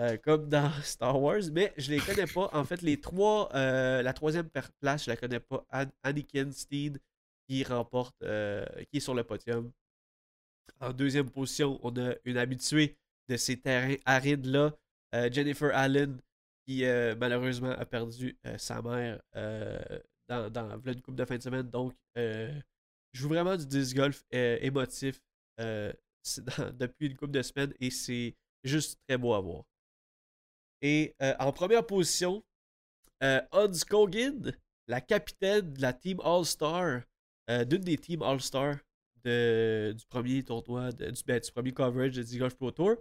euh, 0.00 0.16
comme 0.18 0.48
dans 0.48 0.70
Star 0.84 1.20
Wars, 1.20 1.42
mais 1.52 1.74
je 1.78 1.90
les 1.92 2.00
connais 2.00 2.26
pas. 2.26 2.50
En 2.54 2.64
fait, 2.64 2.82
les 2.82 3.00
trois, 3.00 3.50
euh, 3.54 4.02
la 4.02 4.12
troisième 4.14 4.48
place, 4.80 5.04
je 5.04 5.10
la 5.10 5.16
connais 5.16 5.40
pas. 5.40 5.66
An- 5.72 5.86
Anakin 6.04 6.52
Steen 6.52 6.98
qui 7.48 7.64
remporte, 7.64 8.16
euh, 8.22 8.64
qui 8.90 8.98
est 8.98 9.00
sur 9.00 9.14
le 9.14 9.24
podium. 9.24 9.72
En 10.80 10.92
deuxième 10.92 11.30
position, 11.30 11.78
on 11.82 11.94
a 11.98 12.14
une 12.24 12.36
habituée 12.38 12.96
de 13.28 13.36
ces 13.36 13.60
terrains 13.60 13.96
arides-là, 14.04 14.74
euh, 15.14 15.30
Jennifer 15.32 15.70
Allen, 15.74 16.20
qui 16.66 16.82
malheureusement 17.18 17.70
a 17.70 17.86
perdu 17.86 18.36
sa 18.58 18.82
mère 18.82 19.20
dans, 20.28 20.50
dans 20.50 20.80
une 20.84 21.00
coupe 21.00 21.14
de 21.16 21.24
fin 21.24 21.36
de 21.38 21.42
semaine. 21.42 21.68
Donc, 21.70 21.94
je 22.16 22.50
joue 23.12 23.28
vraiment 23.28 23.56
du 23.56 23.66
disc 23.66 23.96
golf 23.96 24.24
émotif 24.30 25.20
euh, 25.60 25.92
dans- 26.38 26.70
depuis 26.78 27.06
une 27.08 27.16
coupe 27.16 27.30
de 27.32 27.42
semaines 27.42 27.72
et 27.80 27.90
c'est 27.90 28.34
juste 28.64 28.98
très 29.08 29.16
beau 29.18 29.34
à 29.34 29.40
voir. 29.40 29.64
Et 30.82 31.14
euh, 31.22 31.34
en 31.38 31.52
première 31.52 31.84
position, 31.86 32.44
euh, 33.22 33.40
Hans 33.52 33.70
Kogan, 33.88 34.52
la 34.86 35.00
capitaine 35.00 35.72
de 35.72 35.82
la 35.82 35.92
Team 35.92 36.20
All-Star, 36.22 37.02
euh, 37.50 37.64
d'une 37.64 37.82
des 37.82 37.98
Teams 37.98 38.22
All-Star 38.22 38.76
de- 39.24 39.94
du 39.98 40.06
premier 40.06 40.44
tournoi, 40.44 40.92
de- 40.92 41.10
du, 41.10 41.22
ben, 41.26 41.40
du 41.40 41.50
premier 41.50 41.72
coverage 41.72 42.12
de 42.14 42.22
Disc 42.22 42.38
Golf 42.38 42.54
Pro 42.54 42.70
Tour, 42.70 42.96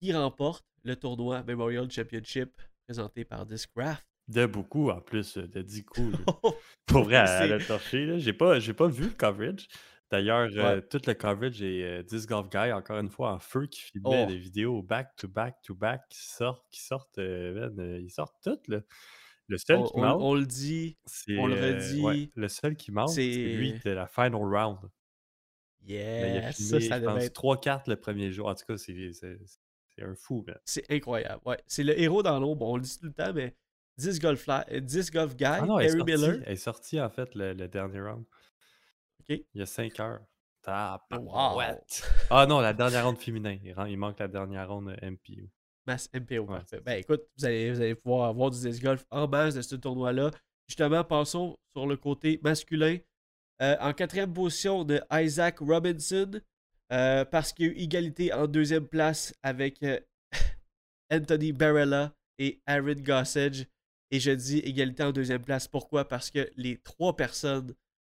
qui 0.00 0.12
remporte 0.12 0.64
le 0.82 0.96
tournoi 0.96 1.42
Memorial 1.44 1.90
Championship 1.90 2.60
présenté 2.86 3.24
par 3.24 3.46
Discraft. 3.46 4.04
De 4.28 4.44
beaucoup 4.46 4.90
en 4.90 5.00
plus, 5.00 5.36
de 5.38 5.62
10 5.62 5.84
coups. 5.84 6.18
là. 6.18 6.18
Pour 6.86 7.04
vrai, 7.04 7.24
C'est- 7.26 7.44
elle 7.44 7.52
a 7.52 7.64
torché. 7.64 8.04
là. 8.06 8.18
J'ai 8.18 8.32
pas, 8.32 8.58
j'ai 8.58 8.74
pas 8.74 8.88
vu 8.88 9.04
le 9.04 9.10
coverage. 9.10 9.68
D'ailleurs, 10.10 10.48
euh, 10.56 10.76
Ouais. 10.76 10.82
tout 10.82 11.00
le 11.06 11.14
coverage 11.14 11.62
est 11.62 11.82
euh, 11.82 12.02
Disc 12.02 12.28
Golf 12.28 12.48
Guy, 12.48 12.72
encore 12.72 12.98
une 12.98 13.08
fois, 13.10 13.32
en 13.32 13.38
feu, 13.40 13.66
qui 13.66 13.80
filmait 13.80 14.24
Oh. 14.24 14.26
des 14.26 14.38
vidéos 14.38 14.82
back-to-back-to-back 14.82 16.02
qui 16.08 16.24
sortent, 16.26 16.64
qui 16.70 16.80
sortent, 16.80 17.18
euh, 17.18 17.68
man, 17.70 17.80
euh, 17.80 18.00
ils 18.00 18.10
sortent 18.10 18.36
toutes. 18.42 18.68
Là. 18.68 18.80
Le 19.48 19.58
seul 19.58 19.78
on, 19.78 19.84
qui 19.84 19.98
manque, 20.00 20.20
on 20.20 20.34
le 20.34 20.46
dit, 20.46 20.96
on 21.38 21.46
le 21.46 21.56
euh, 21.56 21.74
redit, 21.76 22.00
ouais, 22.02 22.30
le 22.34 22.48
seul 22.48 22.76
qui 22.76 22.90
manque, 22.92 23.10
c'est 23.10 23.26
lui 23.26 23.74
de 23.84 23.90
la 23.90 24.06
final 24.06 24.34
round. 24.36 24.78
Il 25.88 25.96
a 25.96 25.98
yeah, 25.98 26.52
filmé, 26.52 26.80
ça, 26.80 26.88
ça 26.88 26.96
je 26.96 27.00
devait 27.02 27.14
pense, 27.14 27.24
être 27.24 27.32
3 27.32 27.60
cartes 27.60 27.86
le 27.88 27.96
premier 27.96 28.32
jour. 28.32 28.48
En 28.48 28.54
tout 28.56 28.64
cas, 28.66 28.76
c'est, 28.76 28.92
un 30.02 30.14
fou. 30.16 30.44
man. 30.46 30.56
C'est 30.64 30.84
incroyable. 30.90 31.40
Ouais. 31.46 31.58
C'est 31.66 31.84
le 31.84 31.98
héros 32.00 32.22
dans 32.24 32.38
l'ombre. 32.40 32.66
On 32.66 32.76
le 32.76 32.82
dit 32.82 32.98
tout 32.98 33.06
le 33.06 33.12
temps, 33.12 33.32
mais 33.32 33.54
Disc 33.98 34.20
Golf, 34.20 34.40
Fly- 34.42 34.64
euh, 34.72 34.80
Disc 34.80 35.12
Golf 35.12 35.36
Guy, 35.36 35.44
Ah 35.44 35.62
non, 35.62 35.78
elle 35.78 35.86
est, 35.86 35.88
Terry 35.90 35.98
sortie, 35.98 36.28
Miller. 36.30 36.48
est 36.48 36.56
sortie, 36.56 37.00
en 37.00 37.08
fait, 37.10 37.34
le, 37.36 37.52
le 37.54 37.68
dernier 37.68 38.00
round. 38.00 38.24
Ok. 39.28 39.40
Il 39.54 39.58
y 39.58 39.62
a 39.62 39.66
5 39.66 39.98
heures. 40.00 40.20
Wow. 41.12 41.60
Ah 42.30 42.44
non, 42.46 42.60
la 42.60 42.72
dernière 42.72 43.04
ronde 43.06 43.18
féminin. 43.18 43.56
Il 43.88 43.96
manque 43.96 44.18
la 44.18 44.26
dernière 44.28 44.68
ronde 44.68 44.96
euh, 45.00 45.10
MPU. 45.10 45.48
Mass 45.86 46.10
MPO, 46.12 46.40
Ouais, 46.42 46.46
parfait. 46.58 46.80
Ben 46.80 46.98
écoute, 46.98 47.22
vous 47.38 47.44
allez, 47.44 47.70
vous 47.72 47.80
allez 47.80 47.94
pouvoir 47.94 48.28
avoir 48.30 48.50
du 48.50 48.58
disc 48.60 48.82
golf 48.82 49.04
en 49.10 49.28
base 49.28 49.54
de 49.54 49.62
ce 49.62 49.76
tournoi-là. 49.76 50.32
Justement, 50.68 51.04
passons 51.04 51.56
sur 51.76 51.86
le 51.86 51.96
côté 51.96 52.40
masculin. 52.42 52.98
Euh, 53.62 53.76
en 53.80 53.92
quatrième 53.92 54.32
position, 54.32 54.80
on 54.80 54.86
a 55.10 55.22
Isaac 55.22 55.58
Robinson. 55.60 56.40
euh, 56.92 57.24
parce 57.24 57.52
qu'il 57.52 57.66
y 57.66 57.68
a 57.68 57.72
eu 57.72 57.76
égalité 57.76 58.32
en 58.32 58.46
deuxième 58.48 58.86
place 58.88 59.32
avec 59.44 59.80
euh, 59.84 60.00
Anthony 61.12 61.52
Barella 61.52 62.12
et 62.38 62.60
Aaron 62.66 62.94
Gossage. 62.94 63.66
Et 64.10 64.18
je 64.20 64.32
dis 64.32 64.58
égalité 64.58 65.04
en 65.04 65.12
deuxième 65.12 65.42
place. 65.42 65.68
Pourquoi? 65.68 66.06
Parce 66.08 66.30
que 66.30 66.50
les 66.56 66.78
trois 66.78 67.14
personnes 67.16 67.72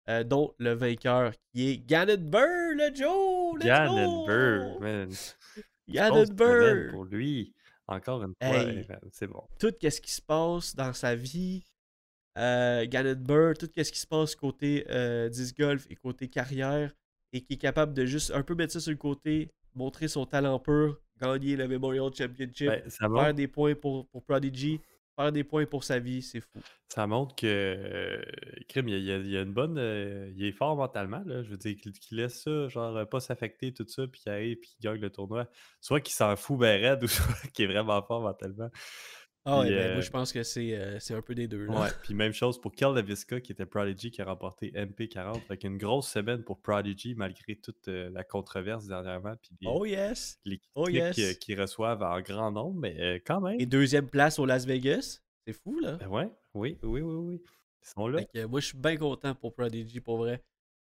euh, 0.09 0.25
dont 0.25 0.53
le 0.59 0.73
vainqueur 0.73 1.33
qui 1.53 1.71
est 1.71 1.79
Gannon 1.79 2.17
Burr, 2.19 2.75
le 2.75 2.95
Joe! 2.95 3.59
Gannon! 3.61 4.27
Burr, 4.27 4.81
man. 4.81 5.11
Gannon 5.89 6.25
Burr! 6.33 6.91
Pour 6.93 7.05
lui, 7.05 7.55
encore 7.87 8.23
une 8.23 8.35
fois, 8.43 8.57
Hey. 8.57 8.87
man, 8.89 8.99
c'est 9.13 9.27
bon. 9.27 9.43
Tout 9.59 9.73
ce 9.81 10.01
qui 10.01 10.13
se 10.13 10.23
passe 10.23 10.75
dans 10.75 10.93
sa 10.93 11.15
vie, 11.15 11.65
euh, 12.39 12.87
Gannon 12.87 13.17
Burr, 13.19 13.55
tout 13.59 13.69
ce 13.77 13.91
qui 13.93 13.99
se 14.01 14.07
passe 14.07 14.35
côté 14.35 14.87
euh, 14.91 15.29
disc 15.29 15.57
golf 15.59 15.87
et 15.91 15.97
côté 15.97 16.29
carrière, 16.29 16.93
et 17.33 17.41
qui 17.43 17.55
est 17.55 17.59
capable 17.59 17.95
de 17.95 18.05
juste 18.07 18.31
un 18.33 18.43
peu 18.43 18.55
mettre 18.55 18.73
ça 18.73 18.81
sur 18.81 18.91
le 18.91 18.97
côté, 18.99 19.51
montrer 19.75 20.09
son 20.09 20.27
talent 20.27 20.59
pur, 20.59 21.01
gagner 21.21 21.57
le 21.57 21.69
Memorial 21.69 22.11
Championship, 22.15 22.69
Ben, 22.69 22.91
faire 22.91 23.35
des 23.35 23.49
points 23.49 23.75
pour, 23.75 24.07
pour 24.09 24.23
Prodigy, 24.25 24.81
faire 25.23 25.33
des 25.33 25.45
points 25.45 25.67
pour 25.67 25.85
sa 25.85 25.99
vie, 25.99 26.23
c'est 26.23 26.41
fou. 26.41 26.61
ça 26.89 27.07
montre 27.07 27.35
que 27.37 27.47
euh, 27.47 28.23
Krim, 28.69 28.89
il 28.89 29.03
y 29.05 29.37
a, 29.37 29.43
une 29.43 29.53
bonne. 29.53 29.79
euh, 29.79 30.31
il 30.37 30.45
est 30.45 30.53
fort 30.53 30.77
mentalement. 30.77 31.23
Je 31.27 31.49
veux 31.49 31.57
dire, 31.57 31.77
qu'il 31.77 31.93
qu'il 31.93 32.19
laisse 32.19 32.43
ça, 32.43 32.69
genre, 32.69 32.97
euh, 32.97 33.05
pas 33.05 33.21
s'affecter, 33.21 33.73
tout 33.73 33.87
ça, 33.87 34.07
puis 34.07 34.21
qu'il 34.21 34.33
arrive, 34.33 34.59
puis 34.59 34.71
qu'il 34.71 34.91
gagne 34.91 35.01
le 35.01 35.11
tournoi. 35.11 35.47
Soit 35.81 36.01
qu'il 36.01 36.15
s'en 36.15 36.35
fout 36.37 36.59
ben 36.59 36.81
raide, 36.81 37.03
ou 37.05 37.09
soit 37.09 37.35
qu'il 37.55 37.67
est 37.67 37.73
vraiment 37.73 38.03
fort 38.03 38.23
mentalement. 38.23 38.71
Ah 39.45 39.59
ouais, 39.61 39.71
ben, 39.71 39.75
euh, 39.75 39.93
moi 39.95 40.03
je 40.03 40.11
pense 40.11 40.33
que 40.33 40.45
c'est 40.45 40.73
euh, 40.79 41.01
c'est 41.01 41.15
un 41.15 41.21
peu 41.23 41.35
des 41.35 41.49
deux. 41.49 41.65
Là. 41.65 41.81
Ouais, 41.81 41.89
puis 42.05 42.15
même 42.15 42.33
chose 42.33 42.61
pour 42.61 42.71
Kel 42.73 42.95
Leviska 42.95 43.41
qui 43.41 43.51
était 43.51 43.67
Prodigy 43.67 44.13
qui 44.13 44.23
a 44.23 44.25
remporté 44.25 44.71
MP40. 44.71 45.41
Fait 45.41 45.57
qu'une 45.57 45.79
grosse 45.79 46.09
semaine 46.09 46.45
pour 46.45 46.61
Prodigy 46.61 47.17
malgré 47.17 47.57
toute 47.57 47.89
euh, 47.89 48.09
la 48.11 48.23
controverse 48.23 48.87
dernièrement. 48.87 49.35
Puis 49.43 49.57
les, 49.61 49.67
Oh 49.69 49.85
yes! 49.85 50.39
les 50.45 50.59
critiques 50.59 50.73
oh 50.77 50.89
yes. 50.89 51.19
euh, 51.19 51.33
qu'ils 51.35 51.61
reçoivent 51.61 52.03
en 52.05 52.21
grand 52.21 52.53
nombre, 52.53 52.79
mais 52.79 52.97
euh, 53.01 53.19
quand 53.27 53.41
même. 53.41 53.59
Et 53.61 53.67
deuxième 53.67 54.09
place 54.09 54.39
au 54.39 54.47
Las 54.47 54.65
Vegas? 54.65 55.21
C'est 55.45 55.53
fou 55.55 55.81
là. 55.81 55.97
Ben 55.97 56.07
ouais, 56.07 56.31
oui, 56.55 56.79
oui, 56.85 57.01
oui, 57.01 57.15
oui. 57.17 57.43
Ils 57.83 57.89
sont 57.89 58.07
là. 58.07 58.19
Fait 58.21 58.27
que, 58.27 58.39
euh, 58.39 58.49
moi 58.49 58.61
je 58.61 58.67
suis 58.67 58.79
bien 58.79 58.97
content 58.97 59.35
pour 59.35 59.55
Prodigy 59.55 59.99
pour 59.99 60.19
vrai. 60.19 60.41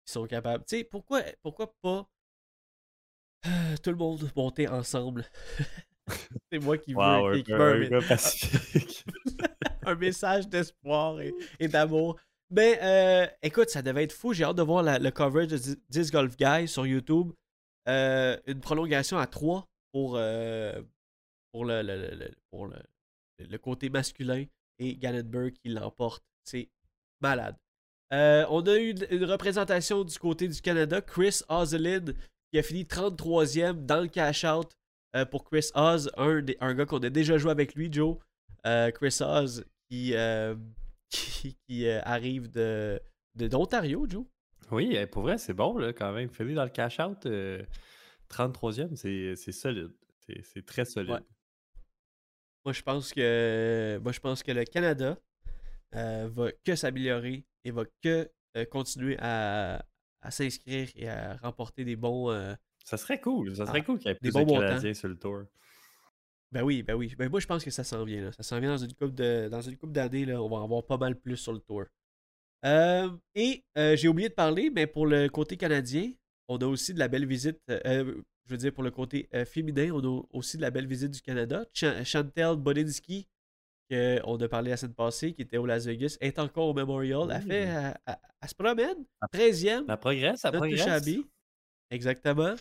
Ils 0.08 0.12
sont 0.12 0.26
capables. 0.26 0.64
Tu 0.68 0.78
sais, 0.78 0.84
pourquoi, 0.84 1.22
pourquoi 1.44 1.72
pas 1.84 2.10
euh, 3.46 3.76
tout 3.84 3.92
le 3.92 3.96
monde 3.96 4.28
monter 4.36 4.68
ensemble? 4.68 5.26
c'est 6.52 6.60
moi 6.60 6.78
qui 6.78 6.94
veux 6.94 7.00
Wow, 7.00 7.28
un, 7.28 7.42
qui 7.42 7.54
un- 7.54 7.58
veux 7.58 7.94
un, 7.94 7.98
un 8.00 8.02
pacifique. 8.08 9.06
message 10.00 10.48
d'espoir 10.48 11.20
et, 11.22 11.34
et 11.60 11.68
d'amour. 11.68 12.20
Mais 12.52 12.80
euh, 12.82 13.28
écoute, 13.42 13.70
ça 13.70 13.82
devait 13.82 14.04
être 14.04 14.12
fou. 14.14 14.34
J'ai 14.34 14.44
hâte 14.44 14.56
de 14.58 14.62
voir 14.62 14.84
la- 14.84 15.00
le 15.00 15.12
coverage 15.12 15.48
de 15.48 15.58
Dis- 15.58 15.78
Disc 15.90 16.14
Golf 16.14 16.36
Guy 16.38 16.68
sur 16.68 16.86
YouTube. 16.86 17.32
Euh, 17.88 18.38
une 18.46 18.60
prolongation 18.60 19.18
à 19.18 19.26
3 19.28 19.66
pour, 19.92 20.16
euh, 20.16 20.82
pour, 21.52 21.66
le, 21.66 21.82
le- 21.82 21.96
le- 21.98 22.16
le- 22.16 22.32
pour 22.52 22.68
le, 22.68 22.76
le 23.40 23.58
côté 23.58 23.90
masculin 23.90 24.46
et 24.78 24.96
Gannonburg 24.96 25.52
qui 25.54 25.70
l'emporte. 25.70 26.24
C'est 26.46 26.70
malade. 27.22 27.56
On 28.12 28.62
a 28.68 28.76
eu 28.78 28.92
une, 28.92 29.06
une 29.12 29.26
représentation 29.26 30.04
du 30.04 30.18
côté 30.20 30.48
du 30.48 30.62
Canada. 30.62 31.02
Chris 31.02 31.42
Ozelin 31.50 32.06
qui 32.52 32.60
a 32.60 32.64
fini 32.64 32.84
33e 32.84 33.86
dans 33.86 34.02
le 34.02 34.08
cash-out 34.08 34.72
euh, 35.16 35.26
pour 35.26 35.44
Chris 35.44 35.70
Oz, 35.76 36.12
un, 36.18 36.42
des- 36.42 36.58
un 36.60 36.74
gars 36.74 36.86
qu'on 36.86 37.00
a 37.00 37.10
déjà 37.10 37.38
joué 37.38 37.52
avec 37.52 37.76
lui, 37.76 37.92
Joe. 37.92 38.18
Euh, 38.66 38.92
Chris 38.92 39.18
Oz 39.22 39.66
qui, 39.90 40.14
euh, 40.16 40.56
qui, 41.10 41.58
qui, 41.68 41.88
arrive 41.90 42.50
de 42.52 43.00
d'Ontario, 43.36 44.06
Joe. 44.10 44.26
oui, 44.72 44.98
euh, 44.98 45.08
pour 45.08 45.24
vrai, 45.24 45.38
c'est 45.38 45.54
bon 45.54 45.78
là, 45.78 45.94
quand 45.94 46.12
même. 46.12 46.30
Fini 46.30 46.54
dans 46.54 46.64
le 46.66 46.70
cash-out, 46.70 47.26
euh, 47.26 47.64
33e, 48.30 48.96
c'est 48.96 49.36
c'est 49.36 49.52
solide. 49.54 49.92
C'est 50.28 50.44
c'est 50.44 50.66
très 50.66 50.86
solide. 50.86 51.12
Ouais. 51.12 51.20
Moi, 52.66 52.74
je 52.74 52.82
pense 52.82 53.14
que 53.14 54.00
moi, 54.04 54.12
je 54.12 54.20
pense 54.20 54.44
que 54.44 54.52
le 54.52 54.66
Canada 54.66 55.18
va 55.94 56.52
que 56.64 56.76
s'améliorer 56.76 57.46
et 57.64 57.72
va 57.72 57.84
que 58.04 58.30
continuer 58.70 59.16
à, 59.20 59.84
à 60.22 60.32
s'inscrire 60.32 60.90
et 60.96 61.08
à 61.10 61.38
remporter 61.38 61.86
des 61.86 61.96
bons. 61.96 62.30
euh, 62.32 62.54
Ça 62.84 62.98
serait 62.98 63.20
cool. 63.22 63.56
Ça 63.56 63.66
serait 63.66 63.80
Ah, 63.80 63.86
cool 63.86 64.00
qu'il 64.00 64.08
y 64.08 64.12
ait 64.12 64.14
des 64.16 64.20
plus 64.30 64.32
bons 64.32 64.40
de 64.42 64.46
montants. 64.46 64.62
Canadiens 64.68 64.94
sur 64.94 65.08
le 65.10 65.18
tour. 65.18 65.44
Ben 66.52 66.64
oui, 66.64 66.82
ben 66.82 66.96
oui. 66.96 67.14
Ben 67.18 67.30
moi, 67.30 67.40
je 67.40 67.46
pense 67.46 67.64
que 67.64 67.70
ça 67.70 67.84
s'en 67.84 68.04
vient. 68.04 68.22
Là. 68.22 68.32
Ça 68.32 68.42
s'en 68.44 68.60
vient 68.60 68.72
dans 68.72 68.78
une 68.84 68.94
coupe 68.94 69.14
de 69.14 69.48
dans 69.52 69.62
une 69.62 69.78
coupe 69.78 69.92
d'années. 69.92 70.26
Là, 70.26 70.42
on 70.42 70.50
va 70.50 70.58
en 70.58 70.64
avoir 70.64 70.84
pas 70.86 70.98
mal 70.98 71.16
plus 71.16 71.38
sur 71.38 71.54
le 71.54 71.60
tour. 71.60 71.84
Euh, 72.66 73.10
et 73.36 73.64
euh, 73.78 73.96
j'ai 73.96 74.08
oublié 74.08 74.30
de 74.30 74.34
parler, 74.34 74.70
mais 74.70 74.88
pour 74.88 75.06
le 75.06 75.30
côté 75.30 75.56
canadien, 75.58 76.12
on 76.48 76.58
a 76.58 76.66
aussi 76.66 76.94
de 76.94 77.00
la 77.00 77.08
belle 77.08 77.26
visite. 77.28 77.60
euh, 77.70 78.16
je 78.46 78.52
veux 78.52 78.58
dire, 78.58 78.74
pour 78.74 78.84
le 78.84 78.90
côté 78.90 79.30
féminin, 79.46 79.92
on 79.94 80.04
a 80.04 80.22
aussi 80.32 80.58
de 80.58 80.64
la 80.64 80.72
belle 80.72 80.88
visite 80.88 81.12
du 81.12 81.22
Canada. 81.22 81.64
Ch- 81.72 82.04
Chantel 82.04 82.56
Bodinski, 82.56 83.28
qu'on 83.92 84.36
a 84.42 84.48
parlé 84.50 84.72
la 84.72 84.78
semaine 84.78 84.96
passée, 84.96 85.34
qui 85.34 85.44
était 85.44 85.58
au 85.58 85.68
Las 85.68 85.86
Vegas, 85.86 86.18
est 86.20 86.40
encore 86.40 86.68
au 86.70 86.74
Memorial. 86.74 87.30
Elle, 87.32 87.42
fait, 87.44 87.56
elle, 87.60 87.98
elle- 88.08 88.16
elle 88.42 88.50
se 88.50 88.56
promène. 88.56 89.06
13e. 89.32 89.86
Ça 89.86 89.98
progresse, 89.98 90.40
ça 90.40 90.52
progresse. 90.52 91.04
Exactement. 91.92 92.56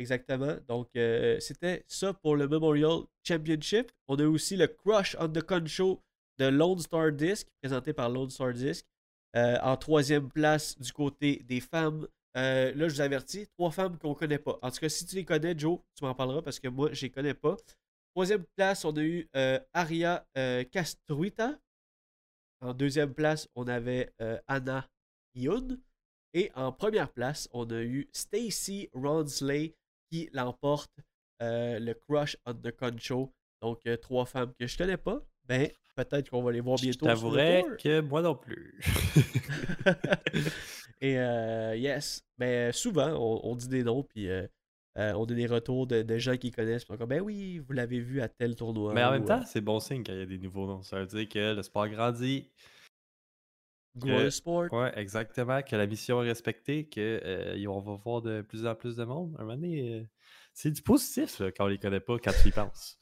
Exactement. 0.00 0.56
Donc, 0.66 0.88
euh, 0.96 1.38
c'était 1.40 1.84
ça 1.86 2.14
pour 2.14 2.34
le 2.34 2.48
Memorial 2.48 3.02
Championship. 3.22 3.92
On 4.08 4.16
a 4.16 4.24
aussi 4.26 4.56
le 4.56 4.66
Crush 4.66 5.14
on 5.20 5.28
the 5.28 5.42
Con 5.42 5.66
Show 5.66 6.02
de 6.38 6.46
Lone 6.46 6.78
Star 6.78 7.12
Disc, 7.12 7.46
présenté 7.60 7.92
par 7.92 8.08
Lone 8.08 8.30
Star 8.30 8.54
Disc. 8.54 8.86
Euh, 9.36 9.58
en 9.62 9.76
troisième 9.76 10.30
place 10.30 10.78
du 10.78 10.90
côté 10.90 11.44
des 11.46 11.60
femmes. 11.60 12.08
Euh, 12.36 12.72
là, 12.74 12.88
je 12.88 12.94
vous 12.94 13.00
avertis, 13.02 13.46
trois 13.48 13.70
femmes 13.70 13.98
qu'on 13.98 14.14
connaît 14.14 14.38
pas. 14.38 14.58
En 14.62 14.70
tout 14.70 14.78
cas, 14.78 14.88
si 14.88 15.04
tu 15.04 15.16
les 15.16 15.24
connais, 15.26 15.56
Joe, 15.56 15.80
tu 15.94 16.02
m'en 16.02 16.14
parleras 16.14 16.40
parce 16.40 16.58
que 16.58 16.68
moi, 16.68 16.88
je 16.92 17.02
les 17.02 17.10
connais 17.10 17.34
pas. 17.34 17.56
Troisième 18.14 18.44
place, 18.56 18.86
on 18.86 18.96
a 18.96 19.02
eu 19.02 19.28
Aria 19.74 20.26
Castruita. 20.72 21.58
En 22.62 22.72
deuxième 22.72 23.12
place, 23.12 23.48
on 23.54 23.68
avait 23.68 24.12
Anna 24.48 24.88
Youn. 25.34 25.78
Et 26.34 26.50
en 26.54 26.72
première 26.72 27.10
place, 27.10 27.48
on 27.52 27.68
a 27.70 27.80
eu 27.82 28.08
Stacy 28.12 28.88
Ronsley 28.94 29.74
qui 30.10 30.28
l'emporte 30.32 30.92
euh, 31.42 31.78
le 31.78 31.94
Crush 31.94 32.36
on 32.46 32.54
the 32.54 32.70
Con 32.70 32.96
Show. 32.98 33.32
Donc, 33.62 33.80
euh, 33.86 33.96
trois 33.96 34.26
femmes 34.26 34.52
que 34.58 34.66
je 34.66 34.76
connais 34.78 34.96
pas. 34.96 35.20
Ben, 35.46 35.68
peut-être 35.96 36.30
qu'on 36.30 36.42
va 36.42 36.52
les 36.52 36.60
voir 36.60 36.76
Je 36.76 36.84
bientôt. 36.84 37.06
t'avouerais 37.06 37.62
tour. 37.62 37.76
que 37.78 38.00
moi 38.00 38.22
non 38.22 38.34
plus. 38.34 38.78
Et 41.00 41.18
euh, 41.18 41.74
yes, 41.76 42.22
mais 42.38 42.72
souvent, 42.72 43.10
on, 43.14 43.40
on 43.50 43.56
dit 43.56 43.68
des 43.68 43.82
noms, 43.82 44.02
puis 44.02 44.28
on 44.96 45.24
a 45.24 45.34
des 45.34 45.46
retours 45.46 45.86
de, 45.86 46.02
de 46.02 46.18
gens 46.18 46.36
qui 46.36 46.50
connaissent. 46.50 46.84
Puis 46.84 46.94
on 46.94 47.02
dit, 47.02 47.08
ben 47.08 47.20
oui, 47.22 47.58
vous 47.58 47.72
l'avez 47.72 48.00
vu 48.00 48.20
à 48.20 48.28
tel 48.28 48.54
tournoi. 48.54 48.92
Mais 48.94 49.02
en 49.04 49.12
même 49.12 49.24
temps, 49.24 49.42
c'est 49.46 49.60
bon 49.62 49.80
signe 49.80 50.04
quand 50.04 50.12
il 50.12 50.18
y 50.18 50.22
a 50.22 50.26
des 50.26 50.38
nouveaux 50.38 50.66
noms. 50.66 50.82
Ça 50.82 51.00
veut 51.00 51.06
dire 51.06 51.28
que 51.28 51.54
le 51.54 51.62
sport 51.62 51.88
grandit. 51.88 52.48
The 53.98 54.30
Sport. 54.30 54.72
Ouais, 54.72 54.92
exactement. 54.96 55.62
Que 55.62 55.74
la 55.76 55.86
mission 55.86 56.22
est 56.22 56.28
respectée, 56.28 56.88
qu'on 56.88 57.80
va 57.80 57.94
voir 57.96 58.22
de 58.22 58.42
plus 58.42 58.66
en 58.66 58.74
plus 58.74 58.96
de 58.96 59.04
monde. 59.04 59.34
À 59.38 59.42
un 59.42 59.44
moment 59.44 59.56
donné, 59.56 60.00
euh, 60.00 60.04
c'est 60.54 60.70
du 60.70 60.82
positif 60.82 61.38
là, 61.40 61.50
quand 61.50 61.64
on 61.64 61.68
les 61.68 61.78
connaît 61.78 62.00
pas, 62.00 62.18
quand 62.18 62.32
tu 62.42 62.48
y 62.48 62.52
penses. 62.52 62.98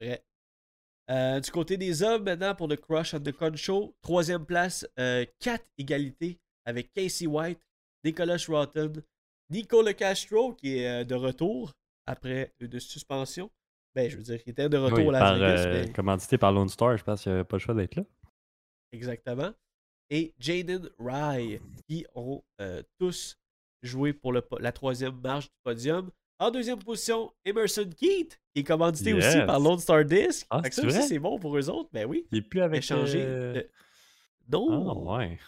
Vrai. 0.00 0.24
Euh, 1.10 1.38
du 1.40 1.50
côté 1.50 1.76
des 1.76 2.02
hommes, 2.02 2.24
maintenant, 2.24 2.54
pour 2.54 2.66
le 2.68 2.76
Crush 2.76 3.14
on 3.14 3.20
the 3.20 3.32
Con 3.32 3.54
Show, 3.56 3.94
troisième 4.00 4.46
place, 4.46 4.86
euh, 4.98 5.24
quatre 5.38 5.66
égalités 5.76 6.38
avec 6.64 6.92
Casey 6.92 7.26
White, 7.26 7.60
Nicolas 8.04 8.42
Rotten, 8.48 9.02
Nico 9.50 9.82
Le 9.82 9.92
Castro, 9.92 10.54
qui 10.54 10.78
est 10.78 11.02
euh, 11.02 11.04
de 11.04 11.14
retour 11.14 11.72
après 12.06 12.54
une 12.60 12.80
suspension. 12.80 13.50
Ben, 13.94 14.10
je 14.10 14.16
veux 14.16 14.22
dire, 14.22 14.40
il 14.46 14.50
était 14.50 14.68
de 14.68 14.76
retour 14.78 14.98
Oui, 14.98 15.08
à 15.08 15.12
Las 15.12 15.20
par, 15.20 15.34
Vegas, 15.34 15.66
euh, 15.66 15.84
mais- 15.86 15.92
commandité 15.92 16.38
par 16.38 16.52
Lone 16.52 16.68
Star, 16.68 16.96
je 16.96 17.04
pense 17.04 17.22
qu'il 17.22 17.32
n'y 17.32 17.36
avait 17.36 17.44
pas 17.44 17.56
le 17.56 17.60
choix 17.60 17.74
d'être 17.74 17.96
là. 17.96 18.04
Exactement. 18.92 19.52
Et 20.10 20.34
Jaden 20.38 20.88
Rye, 20.98 21.60
qui 21.88 22.06
ont 22.14 22.42
euh, 22.60 22.82
tous 22.98 23.36
joué 23.82 24.12
pour 24.12 24.32
le 24.32 24.42
la 24.60 24.72
troisième 24.72 25.18
marche 25.20 25.46
du 25.46 25.56
podium. 25.62 26.10
En 26.38 26.50
deuxième 26.50 26.78
position, 26.82 27.32
Emerson 27.44 27.88
Keith, 27.96 28.40
qui 28.54 28.60
est 28.60 28.64
commandité 28.64 29.12
aussi 29.14 29.38
par 29.46 29.60
Lone 29.60 29.78
Star 29.78 30.04
Disc. 30.04 30.46
Ah, 30.50 30.60
ça 30.70 30.84
aussi, 30.84 31.02
c'est 31.04 31.18
bon 31.18 31.38
pour 31.38 31.56
eux 31.56 31.70
autres. 31.70 31.88
Ben 31.92 32.06
oui. 32.06 32.26
Il 32.32 32.38
est 32.38 32.42
plus 32.42 32.60
avec. 32.60 32.78
Échangé. 32.78 33.22
euh, 33.22 33.52
de- 33.54 33.70
Ah, 33.70 34.50
Non. 34.50 35.14
ouais. 35.16 35.38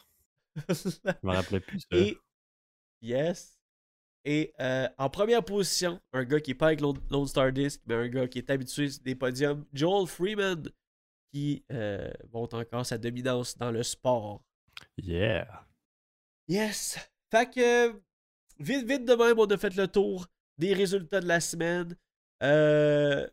Je 0.68 1.00
me 1.22 1.32
rappelais 1.32 1.60
plus 1.60 1.80
ça. 1.80 1.86
Et 1.98 2.16
yes. 3.02 3.58
Et 4.24 4.52
euh, 4.60 4.88
en 4.98 5.10
première 5.10 5.44
position, 5.44 6.00
un 6.12 6.24
gars 6.24 6.40
qui 6.40 6.50
n'est 6.50 6.54
pas 6.56 6.68
avec 6.68 6.80
Lone 6.80 7.26
Star 7.26 7.52
Disc, 7.52 7.80
mais 7.86 7.94
un 7.94 8.08
gars 8.08 8.26
qui 8.26 8.38
est 8.38 8.50
habitué 8.50 8.88
des 9.04 9.14
podiums, 9.14 9.64
Joel 9.72 10.06
Freeman, 10.06 10.68
qui 11.36 11.64
euh, 11.70 12.10
monte 12.32 12.54
encore 12.54 12.86
sa 12.86 12.96
dominance 12.96 13.58
dans 13.58 13.70
le 13.70 13.82
sport. 13.82 14.42
Yeah. 14.96 15.66
Yes. 16.48 16.98
Fait 17.30 17.50
que, 17.50 17.90
vite, 18.58 18.86
vite 18.86 19.04
de 19.04 19.14
même, 19.14 19.38
on 19.38 19.44
a 19.44 19.58
fait 19.58 19.74
le 19.76 19.86
tour 19.86 20.26
des 20.56 20.72
résultats 20.72 21.20
de 21.20 21.28
la 21.28 21.40
semaine. 21.40 21.94
Euh, 22.42 23.28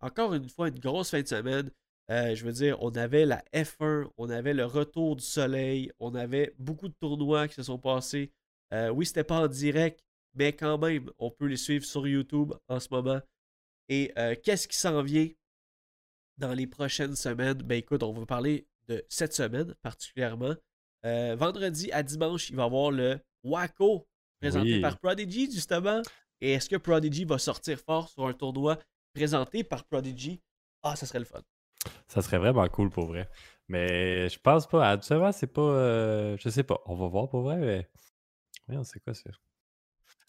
encore 0.00 0.34
une 0.34 0.48
fois, 0.48 0.68
une 0.68 0.80
grosse 0.80 1.10
fin 1.10 1.22
de 1.22 1.28
semaine. 1.28 1.70
Euh, 2.10 2.34
je 2.34 2.44
veux 2.44 2.52
dire, 2.52 2.82
on 2.82 2.90
avait 2.96 3.26
la 3.26 3.44
F1, 3.54 4.08
on 4.18 4.28
avait 4.28 4.52
le 4.52 4.64
retour 4.64 5.14
du 5.14 5.24
soleil, 5.24 5.92
on 6.00 6.16
avait 6.16 6.52
beaucoup 6.58 6.88
de 6.88 6.94
tournois 6.94 7.46
qui 7.46 7.54
se 7.54 7.62
sont 7.62 7.78
passés. 7.78 8.32
Euh, 8.72 8.88
oui, 8.88 9.06
c'était 9.06 9.22
pas 9.22 9.44
en 9.44 9.46
direct, 9.46 10.00
mais 10.34 10.52
quand 10.52 10.78
même, 10.78 11.10
on 11.20 11.30
peut 11.30 11.46
les 11.46 11.56
suivre 11.56 11.84
sur 11.84 12.08
YouTube 12.08 12.54
en 12.66 12.80
ce 12.80 12.88
moment. 12.90 13.20
Et 13.88 14.12
euh, 14.18 14.34
qu'est-ce 14.42 14.66
qui 14.66 14.76
s'en 14.76 15.00
vient? 15.00 15.28
Dans 16.38 16.52
les 16.52 16.66
prochaines 16.66 17.16
semaines? 17.16 17.54
Ben 17.62 17.76
écoute, 17.78 18.02
on 18.02 18.12
va 18.12 18.26
parler 18.26 18.66
de 18.88 19.04
cette 19.08 19.32
semaine 19.34 19.74
particulièrement. 19.82 20.54
Euh, 21.06 21.36
vendredi 21.38 21.90
à 21.92 22.02
dimanche, 22.02 22.50
il 22.50 22.56
va 22.56 22.62
y 22.62 22.66
avoir 22.66 22.90
le 22.90 23.18
Waco 23.42 24.06
présenté 24.40 24.74
Oui. 24.74 24.80
par 24.80 24.98
Prodigy, 24.98 25.50
justement. 25.50 26.02
Et 26.40 26.52
est-ce 26.52 26.68
que 26.68 26.76
Prodigy 26.76 27.24
va 27.24 27.38
sortir 27.38 27.78
fort 27.78 28.08
sur 28.08 28.26
un 28.26 28.32
tournoi 28.32 28.78
présenté 29.14 29.64
par 29.64 29.84
Prodigy? 29.84 30.40
Ah, 30.82 30.96
ça 30.96 31.06
serait 31.06 31.20
le 31.20 31.24
fun. 31.24 31.40
Ça 32.08 32.22
serait 32.22 32.38
vraiment 32.38 32.66
cool 32.68 32.90
pour 32.90 33.06
vrai. 33.06 33.28
Mais 33.68 34.28
je 34.28 34.38
pense 34.38 34.66
pas. 34.66 34.90
Habituellement, 34.90 35.32
c'est 35.32 35.46
pas. 35.46 35.62
euh, 35.62 36.36
je 36.38 36.48
sais 36.48 36.62
pas. 36.62 36.80
On 36.86 36.94
va 36.94 37.06
voir 37.08 37.28
pour 37.28 37.42
vrai, 37.42 37.56
mais. 37.56 37.88
Voyons, 38.66 38.84
c'est 38.84 39.00
quoi 39.00 39.14
ça? 39.14 39.30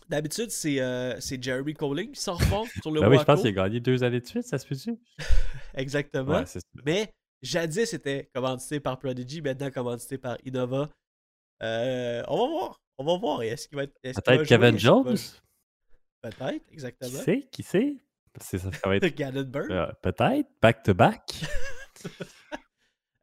D'habitude, 0.10 0.52
c'est 0.52 0.80
euh, 0.80 1.20
c'est 1.20 1.42
Jeremy 1.42 1.74
Colling 1.74 2.12
qui 2.12 2.22
sort 2.22 2.42
fort 2.44 2.68
sur 2.82 2.92
le 2.92 3.02
Ben 3.02 3.10
oui, 3.10 3.18
je 3.18 3.24
pense 3.24 3.40
qu'il 3.42 3.50
a 3.50 3.52
gagné 3.64 3.80
deux 3.80 4.04
années 4.04 4.22
de 4.22 4.26
suite, 4.28 4.44
ça 4.44 4.58
se 4.60 4.68
peut-tu? 4.68 4.96
Exactement. 5.74 6.40
Ouais. 6.40 6.46
Mais 6.86 7.12
jadis, 7.42 7.86
c'était 7.90 8.30
commandité 8.34 8.80
par 8.80 9.00
Prodigy, 9.00 9.42
maintenant 9.42 9.72
commandité 9.72 10.18
par 10.18 10.38
Innova. 10.46 10.90
Euh, 11.64 12.24
on 12.28 12.38
va 12.38 12.48
voir. 12.52 12.82
On 12.98 13.04
va 13.06 13.18
voir. 13.18 13.42
Est-ce 13.42 13.68
qu'il 13.68 13.78
va 13.78 13.84
être. 13.84 13.94
Peut-être? 14.02 14.44
Kevin 14.44 14.72
va- 14.72 14.78
Jones? 14.78 15.18
Peut-être, 16.22 16.66
Qui 16.68 16.74
exactement. 16.74 17.20
sait? 17.20 17.48
Qui 17.52 17.64
sait? 17.64 17.98
C'est 18.42 18.58
ça, 18.60 18.72
ça 18.72 18.88
va 18.90 18.96
être. 18.98 19.04
Euh, 19.04 19.92
Peut-être. 20.02 20.50
Back 20.62 20.84
to 20.84 20.94
back. 20.94 21.22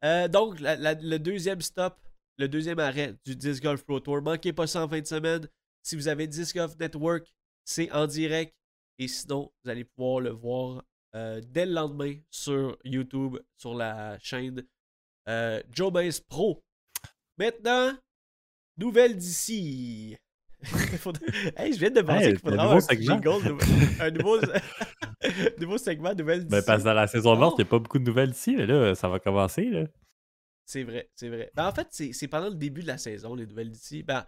Euh, 0.03 0.27
donc, 0.27 0.59
la- 0.59 0.75
la- 0.75 0.95
le 0.95 1.17
deuxième 1.17 1.61
stop, 1.61 1.95
le 2.37 2.49
deuxième 2.49 2.79
arrêt 2.79 3.15
du 3.25 3.37
Disc 3.37 3.63
Golf 3.63 3.83
Pro 3.85 4.01
Tour. 4.01 4.21
Manquez 4.21 4.51
pas 4.51 4.67
ça 4.67 4.83
en 4.83 4.89
fin 4.89 4.99
de 4.99 5.05
semaine. 5.07 5.47
Si 5.83 5.95
vous 5.95 6.07
avez 6.07 6.27
Disc 6.27 6.55
Golf 6.55 6.77
Network, 6.79 7.31
c'est 7.65 7.91
en 7.91 8.07
direct. 8.07 8.53
Et 8.99 9.07
sinon, 9.07 9.51
vous 9.63 9.69
allez 9.69 9.83
pouvoir 9.83 10.21
le 10.21 10.29
voir 10.31 10.83
euh, 11.15 11.41
dès 11.45 11.65
le 11.65 11.73
lendemain 11.73 12.15
sur 12.29 12.77
YouTube, 12.83 13.37
sur 13.57 13.75
la 13.75 14.17
chaîne 14.19 14.63
euh, 15.27 15.61
Joe 15.71 15.91
Bass 15.91 16.19
Pro. 16.21 16.63
Maintenant, 17.37 17.97
nouvelle 18.77 19.17
d'ici. 19.17 20.15
hey, 21.57 21.73
je 21.73 21.79
viens 21.79 21.89
de 21.89 22.01
penser 22.01 22.25
Hey, 22.25 22.31
qu'il 22.31 22.39
faudra 22.39 22.73
un 22.75 22.79
segment. 22.79 23.21
jingle, 23.21 23.57
un 23.99 24.11
nouveau, 24.11 24.39
nouveau 25.59 25.77
segment, 25.77 26.13
nouvelle 26.15 26.45
Ben, 26.45 26.57
d'ici. 26.57 26.65
parce 26.65 26.83
que 26.83 26.87
dans 26.87 26.93
la 26.93 27.07
saison 27.07 27.35
morte, 27.35 27.55
Oh! 27.55 27.59
il 27.59 27.63
n'y 27.63 27.67
a 27.67 27.69
pas 27.71 27.79
beaucoup 27.79 27.99
de 27.99 28.05
nouvelles 28.05 28.29
ici, 28.31 28.55
mais 28.55 28.65
là, 28.65 28.95
ça 28.95 29.09
va 29.09 29.19
commencer. 29.19 29.65
Là. 29.65 29.85
C'est 30.65 30.83
vrai, 30.83 31.09
c'est 31.15 31.27
vrai. 31.29 31.51
Ben, 31.55 31.67
en 31.67 31.73
fait, 31.73 31.87
c'est 31.91 32.13
c'est 32.13 32.27
pendant 32.29 32.49
le 32.49 32.55
début 32.55 32.81
de 32.81 32.87
la 32.87 32.97
saison, 32.97 33.35
les 33.35 33.45
nouvelles 33.45 33.71
d'ici. 33.71 34.03
Ben, 34.03 34.25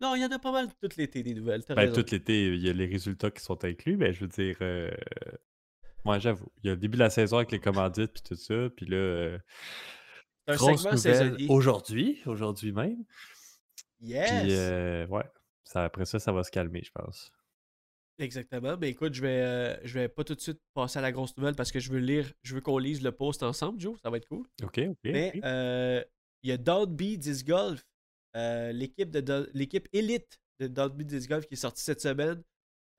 non, 0.00 0.14
il 0.14 0.20
y 0.22 0.24
en 0.24 0.30
a 0.30 0.38
pas 0.38 0.52
mal 0.52 0.68
tout 0.80 0.88
l'été, 0.96 1.22
des 1.22 1.34
nouvelles. 1.34 1.62
Ben, 1.68 1.92
tout 1.92 2.04
l'été, 2.10 2.46
il 2.54 2.62
y 2.64 2.68
a 2.68 2.72
les 2.72 2.86
résultats 2.86 3.30
qui 3.30 3.42
sont 3.42 3.64
inclus, 3.64 3.96
mais 3.96 4.12
je 4.12 4.20
veux 4.20 4.28
dire. 4.28 4.56
euh, 4.60 4.90
Moi, 6.04 6.18
j'avoue. 6.18 6.50
Il 6.62 6.66
y 6.66 6.70
a 6.70 6.74
le 6.74 6.80
début 6.80 6.96
de 6.96 7.02
la 7.02 7.10
saison 7.10 7.38
avec 7.38 7.52
les 7.52 7.60
commandites 7.60 8.12
puis 8.12 8.22
tout 8.22 8.36
ça. 8.36 8.68
Puis 8.76 8.86
là, 8.86 8.96
euh, 8.96 9.38
grosse 10.48 10.84
nouvelle 10.84 11.36
aujourd'hui, 11.48 12.20
aujourd'hui 12.26 12.72
même. 12.72 13.04
Yes! 14.00 14.42
Puis, 14.42 14.54
euh, 14.54 15.06
ouais. 15.08 15.24
Ça, 15.64 15.84
après 15.84 16.04
ça, 16.04 16.18
ça 16.18 16.30
va 16.32 16.44
se 16.44 16.50
calmer, 16.50 16.82
je 16.84 16.92
pense. 16.92 17.32
Exactement. 18.18 18.76
Mais 18.78 18.90
écoute, 18.90 19.14
je 19.14 19.20
vais, 19.20 19.42
euh, 19.42 19.76
je 19.84 19.94
vais 19.98 20.08
pas 20.08 20.24
tout 20.24 20.34
de 20.34 20.40
suite 20.40 20.60
passer 20.74 20.98
à 20.98 21.02
la 21.02 21.12
grosse 21.12 21.36
nouvelle 21.36 21.54
parce 21.54 21.72
que 21.72 21.80
je 21.80 21.90
veux 21.90 21.98
lire, 21.98 22.30
je 22.42 22.54
veux 22.54 22.60
qu'on 22.60 22.78
lise 22.78 23.02
le 23.02 23.12
post 23.12 23.42
ensemble, 23.42 23.80
Joe. 23.80 23.98
Ça 24.02 24.08
va 24.10 24.16
être 24.18 24.26
cool. 24.28 24.46
OK, 24.62 24.78
OK. 24.88 24.96
Mais 25.04 25.32
euh, 25.44 26.02
il 26.42 26.50
y 26.50 26.52
a 26.52 26.56
Dogby 26.56 27.18
Disc 27.18 27.46
Golf, 27.46 27.82
euh, 28.36 28.72
l'équipe 28.72 29.10
de 29.10 29.50
l'équipe 29.54 29.88
élite 29.92 30.38
de 30.60 30.66
Dogby 30.66 31.04
Disc 31.04 31.28
Golf 31.28 31.46
qui 31.46 31.54
est 31.54 31.58
sortie 31.58 31.82
cette 31.82 32.00
semaine. 32.00 32.42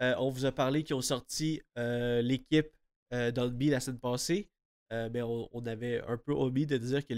Euh, 0.01 0.13
on 0.20 0.29
vous 0.29 0.46
a 0.46 0.51
parlé 0.51 0.84
qu'ils 0.84 0.96
ont 0.96 1.01
sorti 1.01 1.62
euh, 1.77 2.22
l'équipe 2.22 2.72
Dogby 3.12 3.70
la 3.70 3.79
semaine 3.79 4.00
passée, 4.01 4.50
mais 4.91 5.22
on, 5.22 5.65
avait 5.65 6.01
un 6.08 6.17
peu 6.17 6.34
omis 6.34 6.65
de 6.65 6.75
dire 6.77 7.06
que 7.06 7.13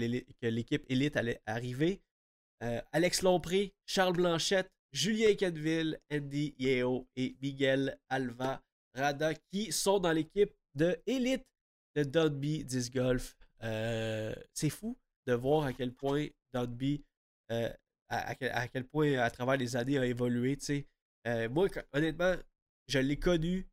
l'équipe 0.46 0.84
élite 0.88 1.16
allait 1.16 1.40
arriver. 1.46 2.00
Alex 2.92 3.22
Lompré, 3.22 3.74
Charles 3.86 4.14
Blanchette, 4.14 4.70
Julien 4.92 5.34
Canville, 5.34 5.98
Andy 6.12 6.54
Yeo 6.60 7.08
et 7.16 7.36
Miguel 7.42 7.98
Alva 8.08 8.62
Rada 8.94 9.34
qui 9.34 9.72
sont 9.72 9.98
dans 9.98 10.12
l'équipe 10.12 10.52
de 10.76 10.96
élite 11.06 11.44
de 11.96 12.04
Dogby 12.04 12.64
Disc 12.64 12.92
Golf. 12.92 13.36
Euh, 13.62 14.34
c'est 14.52 14.70
fou 14.70 14.96
de 15.26 15.34
voir 15.34 15.64
à 15.64 15.72
quel 15.72 15.92
point 15.92 16.28
Dogby, 16.52 17.04
euh, 17.52 17.70
à, 18.10 18.28
à 18.30 18.34
quel, 18.34 18.50
à 18.52 18.68
quel 18.68 18.84
point 18.84 19.14
à 19.18 19.30
travers 19.30 19.56
les 19.56 19.76
années 19.76 19.98
a 19.98 20.04
évolué. 20.04 20.58
Euh, 21.26 21.48
moi, 21.48 21.68
honnêtement, 21.92 22.34
je 22.88 22.98
l'ai 22.98 23.16
connu. 23.18 23.66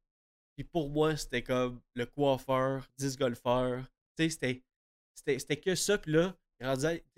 Puis 0.56 0.64
pour 0.64 0.90
moi, 0.90 1.16
c'était 1.18 1.44
comme 1.44 1.82
le 1.96 2.06
coiffeur, 2.06 2.88
disc 2.98 3.20
golfeur. 3.20 3.84
Tu 4.18 4.24
sais, 4.24 4.30
c'était, 4.30 4.64
c'était, 5.14 5.40
c'était 5.40 5.58
que 5.58 5.76
ça. 5.76 5.98
Puis 5.98 6.12
là, 6.14 6.34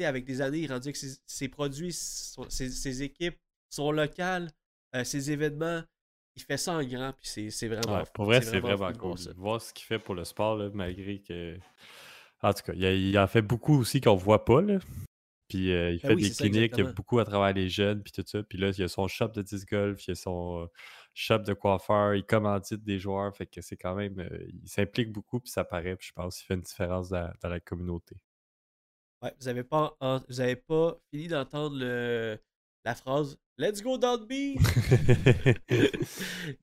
avec 0.03 0.25
des 0.25 0.41
années, 0.41 0.59
il 0.59 0.71
rendait 0.71 0.91
que 0.91 0.97
ses, 0.97 1.17
ses 1.25 1.47
produits, 1.47 1.93
son- 1.93 2.49
ses, 2.49 2.69
ses 2.69 3.03
équipes, 3.03 3.37
son 3.69 3.91
local, 3.91 4.49
euh, 4.95 5.03
ses 5.03 5.31
événements, 5.31 5.81
il 6.35 6.41
fait 6.43 6.57
ça 6.57 6.73
en 6.73 6.83
grand. 6.83 7.13
Puis 7.13 7.49
c'est, 7.51 7.67
vraiment 7.67 7.97
Ouais, 7.99 8.03
pour 8.13 8.25
vrai, 8.25 8.41
c'est 8.41 8.59
vraiment 8.59 8.91
cool. 8.93 9.17
ça. 9.17 9.31
Voir 9.35 9.61
ce 9.61 9.73
qu'il 9.73 9.85
fait 9.85 9.99
pour 9.99 10.15
le 10.15 10.25
sport, 10.25 10.57
là, 10.57 10.69
malgré 10.73 11.19
que. 11.19 11.57
En 12.41 12.53
tout 12.53 12.63
cas, 12.63 12.73
il, 12.73 12.85
a- 12.85 12.93
il 12.93 13.17
en 13.19 13.27
fait 13.27 13.41
beaucoup 13.41 13.77
aussi 13.77 13.99
qu'on 14.01 14.15
voit 14.15 14.43
pas. 14.45 14.61
Là. 14.61 14.79
Puis 15.49 15.71
euh, 15.73 15.91
il 15.91 15.99
Ben 16.03 16.07
fait 16.07 16.13
oui, 16.13 16.21
des 16.21 16.27
c'est 16.27 16.33
ça, 16.35 16.43
cliniques 16.45 16.49
exactement. 16.49 16.93
beaucoup 16.93 17.19
à 17.19 17.25
travers 17.25 17.53
les 17.53 17.67
jeunes, 17.69 18.01
puis 18.03 18.11
tout 18.13 18.23
ça. 18.27 18.43
Puis 18.43 18.57
là, 18.59 18.69
il 18.69 18.79
y 18.79 18.83
a 18.83 18.87
son 18.87 19.07
shop 19.07 19.29
de 19.29 19.41
disc 19.41 19.67
golf, 19.69 20.05
il 20.07 20.11
y 20.11 20.13
a 20.13 20.15
son 20.15 20.63
euh, 20.63 20.67
shop 21.13 21.39
de 21.39 21.53
coiffeur, 21.53 22.15
il 22.15 22.23
commandite 22.25 22.83
des 22.83 22.99
joueurs. 22.99 23.35
Fait 23.35 23.47
que 23.47 23.61
c'est 23.61 23.75
quand 23.77 23.95
même. 23.95 24.19
euh, 24.19 24.47
il 24.63 24.69
s'implique 24.69 25.11
beaucoup, 25.11 25.39
puis 25.41 25.51
ça 25.51 25.63
paraît. 25.65 25.95
Puis 25.97 26.07
je 26.09 26.13
pense 26.13 26.37
qu'il 26.37 26.45
fait 26.47 26.53
une 26.55 26.61
différence 26.61 27.09
dans, 27.09 27.29
dans 27.41 27.49
la 27.49 27.59
communauté. 27.59 28.15
Ouais, 29.21 29.33
vous 29.39 29.47
avez 29.49 29.63
pas, 29.63 29.97
en- 29.99 30.21
vous 30.29 30.39
avez 30.39 30.55
pas 30.55 30.97
fini 31.11 31.27
d'entendre 31.27 31.77
le, 31.77 32.39
la 32.85 32.95
phrase 32.95 33.37
Let's 33.57 33.81
go 33.81 33.97
Dogby 33.97 34.57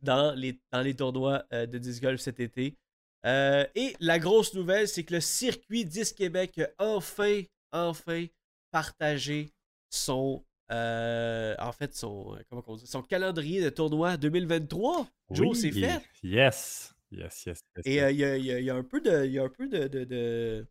dans 0.02 0.34
les, 0.34 0.58
dans 0.72 0.80
les 0.80 0.94
tournois 0.94 1.44
de 1.52 1.78
disc 1.78 2.02
golf 2.02 2.20
cet 2.20 2.40
été. 2.40 2.76
Et 3.24 3.94
la 4.00 4.18
grosse 4.18 4.54
nouvelle, 4.54 4.88
c'est 4.88 5.04
que 5.04 5.14
le 5.14 5.20
circuit 5.20 5.84
Disc 5.84 6.16
Québec 6.16 6.58
a 6.58 6.68
enfin, 6.78 7.42
enfin 7.72 8.26
partagé 8.70 9.52
son, 9.90 10.44
euh, 10.72 11.54
en 11.58 11.72
fait, 11.72 11.94
son, 11.94 12.34
euh, 12.34 12.40
comment 12.48 12.62
on 12.66 12.76
dit, 12.76 12.86
son 12.86 13.02
calendrier 13.02 13.62
de 13.62 13.70
tournoi 13.70 14.16
2023. 14.16 15.08
Joe, 15.30 15.58
c'est 15.58 15.72
fait. 15.72 16.02
Yes. 16.22 16.92
Yes, 17.12 17.46
yes, 17.46 17.60
yes. 17.76 17.86
Et 17.86 18.02
euh, 18.02 18.10
il 18.10 18.18
y, 18.18 18.24
a, 18.24 18.36
y 18.36 18.64
y 18.64 18.70
un 18.70 18.82
peu 18.82 19.00
de, 19.00 19.24
il 19.26 19.32
y 19.32 19.38
a 19.38 19.44
un 19.44 19.48
peu 19.48 19.68
de, 19.68 19.86
de, 19.86 20.04
de, 20.04 20.66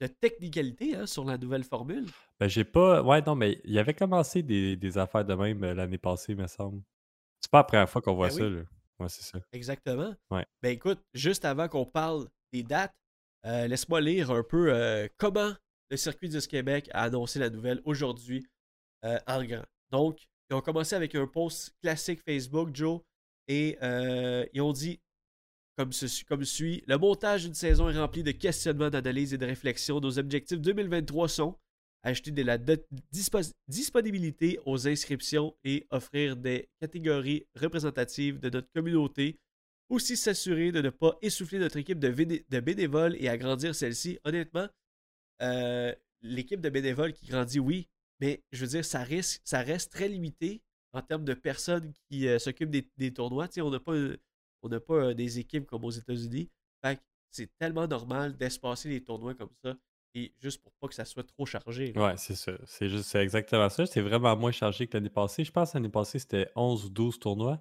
de 0.00 0.06
technicalité 0.06 0.94
hein, 0.94 1.06
sur 1.06 1.24
la 1.24 1.38
nouvelle 1.38 1.64
formule. 1.64 2.04
Ben, 2.38 2.48
j'ai 2.48 2.64
pas. 2.64 3.02
Ouais, 3.02 3.22
non, 3.22 3.34
mais 3.34 3.60
il 3.64 3.78
avait 3.78 3.94
commencé 3.94 4.42
des, 4.42 4.76
des 4.76 4.98
affaires 4.98 5.24
de 5.24 5.34
même 5.34 5.64
l'année 5.64 5.98
passée, 5.98 6.34
me 6.34 6.46
semble. 6.46 6.82
C'est 7.40 7.50
pas 7.50 7.58
la 7.60 7.64
première 7.64 7.88
fois 7.88 8.02
qu'on 8.02 8.14
voit 8.14 8.28
Ben 8.28 8.34
ça, 8.36 8.44
oui. 8.44 8.56
là. 8.56 8.62
Ouais, 9.00 9.08
c'est 9.08 9.22
ça. 9.22 9.38
Exactement. 9.52 10.14
Ouais. 10.30 10.44
Ben 10.62 10.70
écoute, 10.70 11.00
juste 11.14 11.44
avant 11.46 11.66
qu'on 11.66 11.86
parle 11.86 12.28
des 12.52 12.62
dates, 12.62 12.94
euh, 13.46 13.66
laisse-moi 13.66 14.00
lire 14.02 14.30
un 14.30 14.42
peu 14.42 15.08
comment 15.16 15.52
le 15.94 15.98
circuit 15.98 16.28
du 16.28 16.40
Québec 16.40 16.90
a 16.92 17.04
annoncé 17.04 17.38
la 17.38 17.50
nouvelle 17.50 17.80
aujourd'hui 17.84 18.44
euh, 19.04 19.16
en 19.28 19.44
grand. 19.44 19.64
Donc, 19.92 20.26
ils 20.50 20.54
ont 20.54 20.60
commencé 20.60 20.96
avec 20.96 21.14
un 21.14 21.28
post 21.28 21.72
classique 21.80 22.20
Facebook, 22.26 22.70
Joe, 22.74 23.00
et 23.46 23.78
euh, 23.80 24.44
ils 24.52 24.60
ont 24.60 24.72
dit 24.72 24.98
comme, 25.78 25.90
comme 26.26 26.44
suit 26.44 26.82
Le 26.88 26.98
montage 26.98 27.44
d'une 27.44 27.54
saison 27.54 27.88
est 27.88 27.96
rempli 27.96 28.24
de 28.24 28.32
questionnements, 28.32 28.90
d'analyse 28.90 29.34
et 29.34 29.38
de 29.38 29.46
réflexion. 29.46 30.00
Nos 30.00 30.18
objectifs 30.18 30.60
2023 30.60 31.28
sont 31.28 31.56
acheter 32.02 32.32
de 32.32 32.42
la 32.42 32.58
disponibilité 33.68 34.58
aux 34.66 34.88
inscriptions 34.88 35.54
et 35.62 35.86
offrir 35.90 36.36
des 36.36 36.68
catégories 36.80 37.46
représentatives 37.54 38.40
de 38.40 38.50
notre 38.50 38.68
communauté. 38.74 39.38
Aussi 39.88 40.16
s'assurer 40.16 40.72
de 40.72 40.80
ne 40.80 40.90
pas 40.90 41.16
essouffler 41.22 41.60
notre 41.60 41.76
équipe 41.76 42.00
de 42.00 42.60
bénévoles 42.60 43.16
et 43.20 43.28
agrandir 43.28 43.76
celle-ci. 43.76 44.18
Honnêtement, 44.24 44.68
euh, 45.42 45.94
l'équipe 46.22 46.60
de 46.60 46.68
bénévoles 46.68 47.12
qui 47.12 47.26
grandit, 47.26 47.60
oui, 47.60 47.88
mais 48.20 48.42
je 48.52 48.64
veux 48.64 48.70
dire, 48.70 48.84
ça, 48.84 49.02
reste 49.02 49.92
très 49.92 50.08
limité 50.08 50.62
en 50.92 51.02
termes 51.02 51.24
de 51.24 51.34
personnes 51.34 51.92
qui 52.08 52.28
euh, 52.28 52.38
s'occupent 52.38 52.70
des, 52.70 53.12
tournois. 53.12 53.48
On 53.58 53.70
n'a 53.70 53.80
pas, 53.80 53.92
on 54.62 54.68
pas 54.68 54.94
euh, 54.94 55.14
des 55.14 55.38
équipes 55.38 55.66
comme 55.66 55.84
aux 55.84 55.90
États-Unis. 55.90 56.50
Fait 56.84 57.00
c'est 57.30 57.50
tellement 57.58 57.88
normal 57.88 58.36
d'espacer 58.36 58.88
les 58.88 59.02
tournois 59.02 59.34
comme 59.34 59.50
ça 59.64 59.76
et 60.14 60.32
juste 60.40 60.62
pour 60.62 60.72
pas 60.74 60.86
que 60.86 60.94
ça 60.94 61.04
soit 61.04 61.24
trop 61.24 61.44
chargé. 61.44 61.92
là. 61.92 62.06
Ouais, 62.06 62.16
c'est 62.16 62.36
ça. 62.36 62.52
C'est 62.64 62.88
juste, 62.88 63.06
c'est 63.06 63.18
exactement 63.18 63.68
ça. 63.68 63.84
C'est 63.86 64.00
vraiment 64.00 64.36
moins 64.36 64.52
chargé 64.52 64.86
que 64.86 64.96
l'année 64.96 65.10
passée. 65.10 65.42
Je 65.42 65.50
pense 65.50 65.72
que 65.72 65.78
l'année 65.78 65.88
passée, 65.88 66.20
c'était 66.20 66.48
11 66.54 66.84
ou 66.84 66.90
12 66.90 67.18
tournois. 67.18 67.60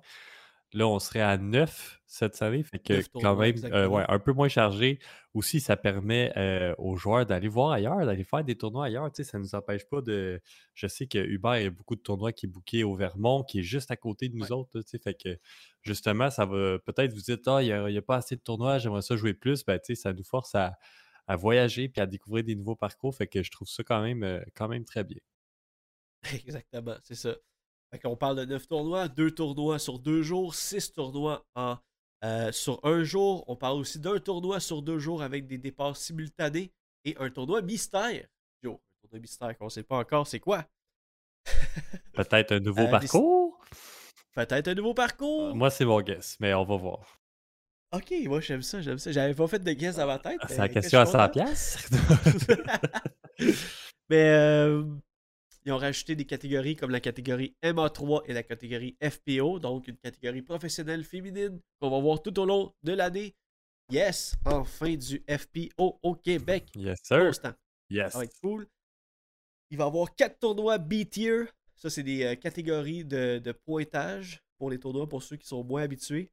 Là, 0.74 0.88
on 0.88 1.00
serait 1.00 1.22
à 1.22 1.38
9 1.38 2.02
cette 2.06 2.42
année. 2.42 2.64
Fait 2.64 2.80
que 2.80 3.02
quand 3.20 3.36
même, 3.36 3.56
euh, 3.66 3.88
ouais, 3.88 4.04
un 4.08 4.20
peu 4.20 4.34
moins 4.34 4.48
chargé. 4.48 5.00
Aussi, 5.34 5.60
ça 5.60 5.76
permet 5.76 6.32
euh, 6.38 6.76
aux 6.78 6.96
joueurs 6.96 7.26
d'aller 7.26 7.48
voir 7.48 7.72
ailleurs, 7.72 8.06
d'aller 8.06 8.24
faire 8.24 8.44
des 8.44 8.56
tournois 8.56 8.86
ailleurs. 8.86 9.12
Tu 9.12 9.24
sais, 9.24 9.32
ça 9.32 9.38
ne 9.38 9.44
nous 9.44 9.56
empêche 9.56 9.86
pas 9.86 10.02
de. 10.02 10.42
Je 10.74 10.88
sais 10.88 11.08
que 11.08 11.18
Hubert, 11.18 11.58
il 11.58 11.64
y 11.64 11.68
a 11.68 11.70
beaucoup 11.72 11.96
de 11.96 12.02
tournois 12.02 12.32
qui 12.32 12.46
est 12.46 12.50
booké 12.50 12.84
au 12.84 12.96
Vermont, 12.96 13.44
qui 13.44 13.60
est 13.60 13.64
juste 13.64 13.92
à 13.92 13.96
côté 13.96 14.30
de 14.30 14.36
nous 14.36 14.46
Ouais. 14.46 14.52
autres. 14.52 14.82
tu 14.82 14.88
sais. 14.88 15.00
fait 15.00 15.16
que 15.16 15.38
justement, 15.82 16.30
ça 16.30 16.46
va 16.46 16.80
peut-être 16.80 17.14
vous 17.14 17.22
dire 17.22 17.38
Ah, 17.48 17.64
il 17.64 17.92
n'y 17.92 17.98
a, 17.98 18.02
pas 18.02 18.18
assez 18.18 18.36
de 18.36 18.42
tournois, 18.42 18.78
j'aimerais 18.80 19.02
ça 19.02 19.16
jouer 19.16 19.34
plus. 19.34 19.64
Ben, 19.66 19.80
tu 19.80 19.96
sais, 19.96 20.02
ça 20.02 20.14
nous 20.14 20.24
force 20.24 20.54
à, 20.56 20.78
à 21.28 21.36
voyager 21.36 21.90
puis 21.90 22.02
à 22.02 22.06
découvrir 22.06 22.44
des 22.44 22.56
nouveaux 22.56 22.76
parcours. 22.76 23.16
Fait 23.16 23.28
que 23.28 23.44
je 23.44 23.52
trouve 23.52 23.68
ça 23.68 23.84
quand 23.84 24.02
même, 24.02 24.24
euh, 24.24 24.42
quand 24.56 24.68
même 24.68 24.86
très 24.86 25.04
bien. 25.04 25.20
Exactement, 26.34 26.96
c'est 27.04 27.16
ça. 27.16 27.36
Fait 27.94 28.00
qu'on 28.00 28.16
parle 28.16 28.38
de 28.38 28.46
9 28.46 28.68
tournois, 28.68 29.08
2 29.08 29.30
tournois 29.30 29.78
sur 29.78 30.00
2 30.00 30.24
jours, 30.24 30.56
6 30.56 30.94
tournois 30.94 31.46
en, 31.54 31.78
euh, 32.26 32.52
sur 32.52 32.80
un 32.84 33.04
jour. 33.04 33.44
On 33.48 33.56
parle 33.56 33.78
aussi 33.78 34.00
d'un 34.00 34.18
tournoi 34.18 34.60
sur 34.60 34.82
2 34.82 34.98
jours 34.98 35.22
avec 35.22 35.46
des 35.46 35.60
départs 35.60 35.96
simultanés 35.96 36.72
et 37.06 37.16
un 37.20 37.30
tournoi 37.30 37.62
mystère. 37.62 38.26
Yo, 38.64 38.74
un 38.74 39.08
tournoi 39.08 39.20
mystère 39.22 39.56
qu'on 39.60 39.66
ne 39.66 39.70
sait 39.70 39.84
pas 39.84 39.98
encore 39.98 40.26
c'est 40.26 40.40
quoi. 40.40 40.66
Peut-être 42.14 42.54
un 42.54 42.60
nouveau 42.60 42.82
Euh, 42.82 42.86
des- 42.86 42.92
parcours? 42.92 43.64
Peut-être 44.34 44.68
un 44.70 44.74
nouveau 44.74 44.96
parcours. 44.96 45.56
Moi, 45.56 45.70
c'est 45.70 45.86
mon 45.86 46.02
guess, 46.02 46.36
mais 46.40 46.52
on 46.56 46.64
va 46.64 46.76
voir. 46.78 47.20
Ok, 47.94 48.12
moi 48.26 48.40
j'aime 48.42 48.64
ça, 48.64 48.82
j'aime 48.82 48.98
ça. 48.98 49.12
J'avais 49.12 49.36
pas 49.36 49.46
fait 49.48 49.60
de 49.60 49.72
guess 49.72 49.98
dans 49.98 50.08
ma 50.08 50.18
tête. 50.18 50.40
C'est 50.48 50.54
mais 50.54 50.58
la 50.58 50.70
question 50.70 51.00
à 51.00 51.06
suis 51.06 51.12
100 51.12 51.20
content. 51.20 51.32
piastres? 51.32 51.90
Mais 54.10 54.30
euh, 54.32 54.84
ils 55.66 55.72
ont 55.72 55.78
rajouté 55.78 56.16
des 56.16 56.26
catégories 56.26 56.76
comme 56.76 56.92
la 56.92 57.00
catégorie 57.00 57.56
MA3 57.64 58.24
et 58.28 58.34
la 58.34 58.44
catégorie 58.44 58.98
FPO, 59.02 59.60
donc 59.60 59.88
une 59.88 59.98
catégorie 59.98 60.42
professionnelle 60.42 61.04
féminine 61.04 61.60
qu'on 61.80 61.90
va 61.90 62.00
voir 62.00 62.22
tout 62.22 62.38
au 62.40 62.46
long 62.46 62.74
de 62.84 62.94
l'année. 62.94 63.36
Yes, 63.90 64.36
enfin 64.46 64.96
du 64.96 65.24
FPO 65.30 66.00
au 66.02 66.16
Québec. 66.16 66.70
yes, 66.76 67.00
sir. 67.04 67.26
Constant. 67.28 67.54
Yes. 67.90 68.14
Ça 68.14 68.20
va 68.20 68.24
être 68.26 68.40
cool. 68.42 68.68
Il 69.70 69.78
va 69.78 69.86
y 69.86 69.88
avoir 69.88 70.14
quatre 70.16 70.40
tournois 70.40 70.78
B-tier. 70.78 71.46
Ça, 71.76 71.90
c'est 71.90 72.04
des 72.04 72.24
euh, 72.24 72.36
catégories 72.36 73.04
de, 73.04 73.40
de 73.40 73.52
pointage 73.52 74.44
pour 74.58 74.70
les 74.70 74.80
tournois, 74.80 75.08
pour 75.08 75.24
ceux 75.24 75.36
qui 75.36 75.48
sont 75.48 75.64
moins 75.64 75.84
habitués. 75.84 76.32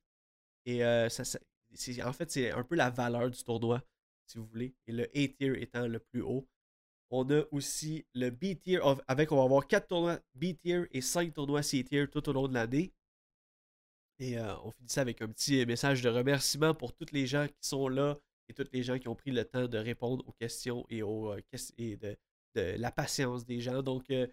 Et 0.64 0.85
euh, 0.85 1.09
ça, 1.09 1.38
en 2.05 2.12
fait, 2.12 2.31
c'est 2.31 2.51
un 2.51 2.62
peu 2.62 2.77
la 2.77 2.90
valeur 2.90 3.31
du 3.31 3.43
tournoi, 3.43 3.83
si 4.27 4.38
vous 4.38 4.47
voulez. 4.47 4.75
Et 4.87 4.93
le 4.93 5.05
A-tier 5.05 5.61
étant 5.62 5.87
le 5.87 5.99
plus 5.99 6.23
haut. 6.23 6.47
On 7.11 7.29
a 7.31 7.42
aussi 7.51 8.05
le 8.14 8.31
B-tier, 8.31 8.81
avec 9.09 9.33
on 9.33 9.37
va 9.37 9.42
avoir 9.42 9.66
quatre 9.66 9.88
tournois 9.88 10.20
B-tier 10.37 10.87
et 10.92 11.01
cinq 11.01 11.35
tournois 11.35 11.62
C-tier 11.62 12.07
tout 12.07 12.29
au 12.29 12.33
long 12.33 12.46
de 12.46 12.55
l'année. 12.55 12.92
Et 14.20 14.38
euh, 14.38 14.55
on 14.64 14.70
finit 14.70 14.88
ça 14.88 15.01
avec 15.01 15.20
un 15.20 15.29
petit 15.29 15.66
message 15.66 16.03
de 16.03 16.09
remerciement 16.09 16.73
pour 16.73 16.92
tous 16.92 17.07
les 17.12 17.27
gens 17.27 17.46
qui 17.46 17.68
sont 17.68 17.88
là 17.88 18.16
et 18.49 18.53
tous 18.53 18.66
les 18.73 18.83
gens 18.85 18.99
qui 18.99 19.09
ont 19.09 19.14
pris 19.16 19.33
le 19.33 19.44
temps 19.44 19.66
de 19.66 19.79
répondre 19.79 20.25
aux 20.29 20.33
questions 20.33 20.87
et, 20.88 21.03
aux, 21.03 21.33
euh, 21.33 21.40
et 21.79 21.96
de, 21.96 22.16
de 22.55 22.75
la 22.79 22.92
patience 22.92 23.44
des 23.44 23.61
gens. 23.61 23.83
Donc, 23.83 24.05
euh, 24.11 24.29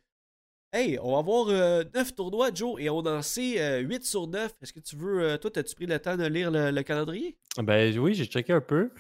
hey, 0.72 1.00
on 1.02 1.14
va 1.14 1.20
avoir 1.20 1.48
9 1.48 2.16
tournois, 2.16 2.54
Joe, 2.54 2.80
et 2.80 2.92
on 2.92 3.00
en 3.00 3.24
sait 3.24 3.82
8 3.82 4.06
sur 4.06 4.28
9. 4.28 4.54
Est-ce 4.62 4.74
que 4.74 4.82
tu 4.82 4.98
veux, 4.98 5.38
toi, 5.40 5.50
as-tu 5.56 5.74
pris 5.74 5.88
le 5.88 5.98
temps 5.98 6.18
de 6.18 6.26
lire 6.26 6.52
le 6.52 6.82
calendrier? 6.84 7.38
Ben 7.58 7.98
oui, 7.98 8.14
j'ai 8.14 8.26
checké 8.26 8.54
un 8.54 8.62
peu. 8.62 8.92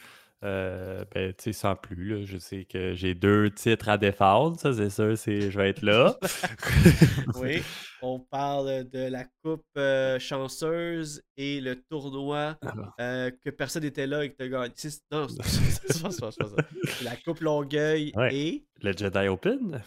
Euh, 0.43 1.04
ben, 1.15 1.34
tu 1.34 1.45
sais, 1.45 1.54
sans 1.54 1.76
plus, 1.76 2.19
là, 2.19 2.26
je 2.26 2.38
sais 2.38 2.65
que 2.65 2.93
j'ai 2.93 3.15
deux 3.15 3.50
titres 3.50 3.89
à 3.89 3.97
défendre, 3.97 4.60
ça 4.60 4.71
c'est 4.71 4.91
sûr, 4.91 5.17
c'est, 5.17 5.50
je 5.50 5.58
vais 5.58 5.69
être 5.69 5.82
là. 5.82 6.15
Oui. 7.36 7.62
On 8.04 8.19
parle 8.19 8.88
de 8.89 9.10
la 9.10 9.26
Coupe 9.43 9.65
euh, 9.78 10.19
chanceuse 10.19 11.23
et 11.36 11.60
le 11.60 11.82
tournoi 11.89 12.56
Alors, 12.62 12.93
euh, 13.02 13.32
que 13.43 13.50
personne 13.50 13.82
n'était 13.84 14.06
là 14.06 14.23
et 14.23 14.30
que 14.32 14.36
tu 14.38 14.43
as 14.43 14.50
gagné. 14.50 14.73
Non, 15.12 15.28
c'est 15.28 15.43
c'est 15.43 16.04
pas 16.04 16.12
ça, 16.12 16.30
c'est 16.32 16.38
pas 16.43 16.50
ça. 16.50 16.56
C'est 17.00 17.04
la 17.04 17.15
Coupe 17.15 17.39
Longueuil 17.39 18.12
Ouais. 18.15 18.36
et. 18.36 18.67
le 18.84 18.91
Jedi 18.95 19.28
Open? 19.28 19.82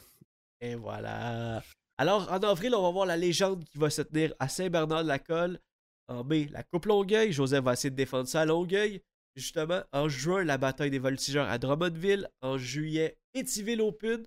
Et 0.61 0.75
voilà. 0.75 1.63
Alors, 1.97 2.33
en 2.33 2.39
avril, 2.39 2.75
on 2.75 2.83
va 2.83 2.91
voir 2.91 3.07
la 3.07 3.17
légende 3.17 3.65
qui 3.65 3.79
va 3.79 3.89
se 3.89 4.03
tenir 4.03 4.35
à 4.41 4.49
Saint-Bernard-de-la-Colle. 4.49 5.61
En 6.09 6.25
mai, 6.25 6.49
la 6.51 6.65
Coupe 6.65 6.87
Longueuil. 6.87 7.31
Joseph 7.31 7.63
va 7.63 7.75
essayer 7.75 7.91
de 7.91 7.95
défendre 7.97 8.27
ça 8.27 8.41
à 8.41 8.45
Longueuil. 8.45 9.01
Justement, 9.37 9.83
en 9.93 10.09
juin, 10.09 10.45
la 10.45 10.59
bataille 10.59 10.91
des 10.91 10.99
voltigeurs 10.99 11.49
à 11.49 11.59
Drummondville. 11.59 12.29
En 12.41 12.59
juillet, 12.59 13.17
Étiville 13.35 13.81
Open 13.81 14.27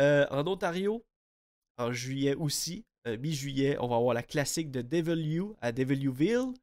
euh, 0.00 0.26
en 0.30 0.46
Ontario. 0.46 1.04
En 1.76 1.92
juillet 1.92 2.34
aussi, 2.34 2.84
euh, 3.06 3.16
mi-juillet, 3.18 3.76
on 3.78 3.88
va 3.88 3.96
avoir 3.96 4.14
la 4.14 4.22
classique 4.22 4.70
de 4.70 4.82
Devil 4.82 5.20
You 5.20 5.56
à 5.60 5.70
Deviliouville. 5.72 6.54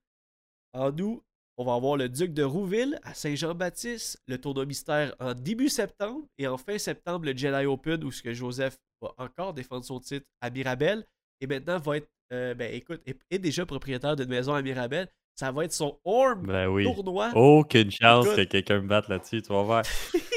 En 0.74 0.98
août, 0.98 1.24
on 1.58 1.63
va 1.63 1.76
avoir 1.76 1.95
le 1.95 2.10
Duc 2.10 2.34
de 2.34 2.43
Rouville 2.43 3.00
à 3.04 3.13
Saint-Jean-Baptiste, 3.13 4.21
le 4.28 4.38
tournoi 4.39 4.65
mystère 4.65 5.15
en 5.19 5.34
début 5.34 5.69
septembre 5.69 6.28
et 6.38 6.48
en 6.48 6.58
fin 6.58 6.78
septembre, 6.78 7.26
le 7.26 7.38
Jedi 7.38 7.65
Open 7.65 8.04
où 8.04 8.12
ce 8.12 8.21
que 8.21 8.34
Joseph 8.34 8.78
va 9.02 9.13
encore 9.17 9.54
défendre 9.54 9.86
son 9.86 10.02
titre 10.02 10.28
à 10.41 10.50
Mirabel 10.50 11.06
et 11.39 11.48
maintenant 11.48 11.80
va 11.80 11.98
être, 11.98 12.10
euh, 12.34 12.54
ben 12.54 12.74
écoute, 12.74 13.02
est 13.06 13.39
déjà 13.39 13.65
propriétaire 13.65 14.17
d'une 14.17 14.28
maison 14.28 14.54
à 14.54 14.62
Mirabel. 14.62 15.08
Ça 15.36 15.52
va 15.52 15.65
être 15.65 15.74
son 15.74 16.00
Orm 16.06 16.48
Ben 16.48 16.67
oui. 16.67 16.86
tournoi. 16.86 17.32
Aucune 17.36 17.91
chance 17.91 18.26
Écoute. 18.26 18.38
que 18.38 18.43
quelqu'un 18.43 18.82
me 18.82 18.88
batte 18.88 19.10
là-dessus, 19.10 19.41
tu 19.41 19.50
vas 19.52 19.63
voir. 19.63 19.84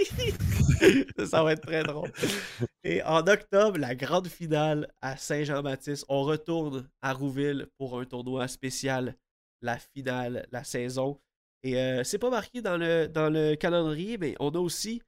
ça 1.27 1.43
va 1.43 1.53
être 1.53 1.67
très 1.67 1.83
drôle. 1.83 2.11
Et 2.85 3.03
en 3.03 3.27
octobre, 3.27 3.79
la 3.79 3.95
grande 3.95 4.29
finale 4.29 4.93
à 5.01 5.17
Saint-Jean-Baptiste. 5.17 6.05
On 6.09 6.23
retourne 6.23 6.89
à 7.03 7.13
Rouville 7.13 7.69
pour 7.79 7.99
un 7.99 8.05
tournoi 8.05 8.49
spécial, 8.49 9.15
la 9.63 9.79
finale, 9.79 10.47
la 10.51 10.65
saison. 10.65 11.21
Et 11.63 11.77
euh, 11.77 12.05
c'est 12.05 12.19
pas 12.19 12.31
marqué 12.31 12.63
dans 12.63 12.77
le, 12.77 13.07
dans 13.07 13.31
le 13.31 13.55
calendrier, 13.57 14.19
mais 14.19 14.35
on 14.41 14.51
a 14.51 14.59
aussi 14.59 15.03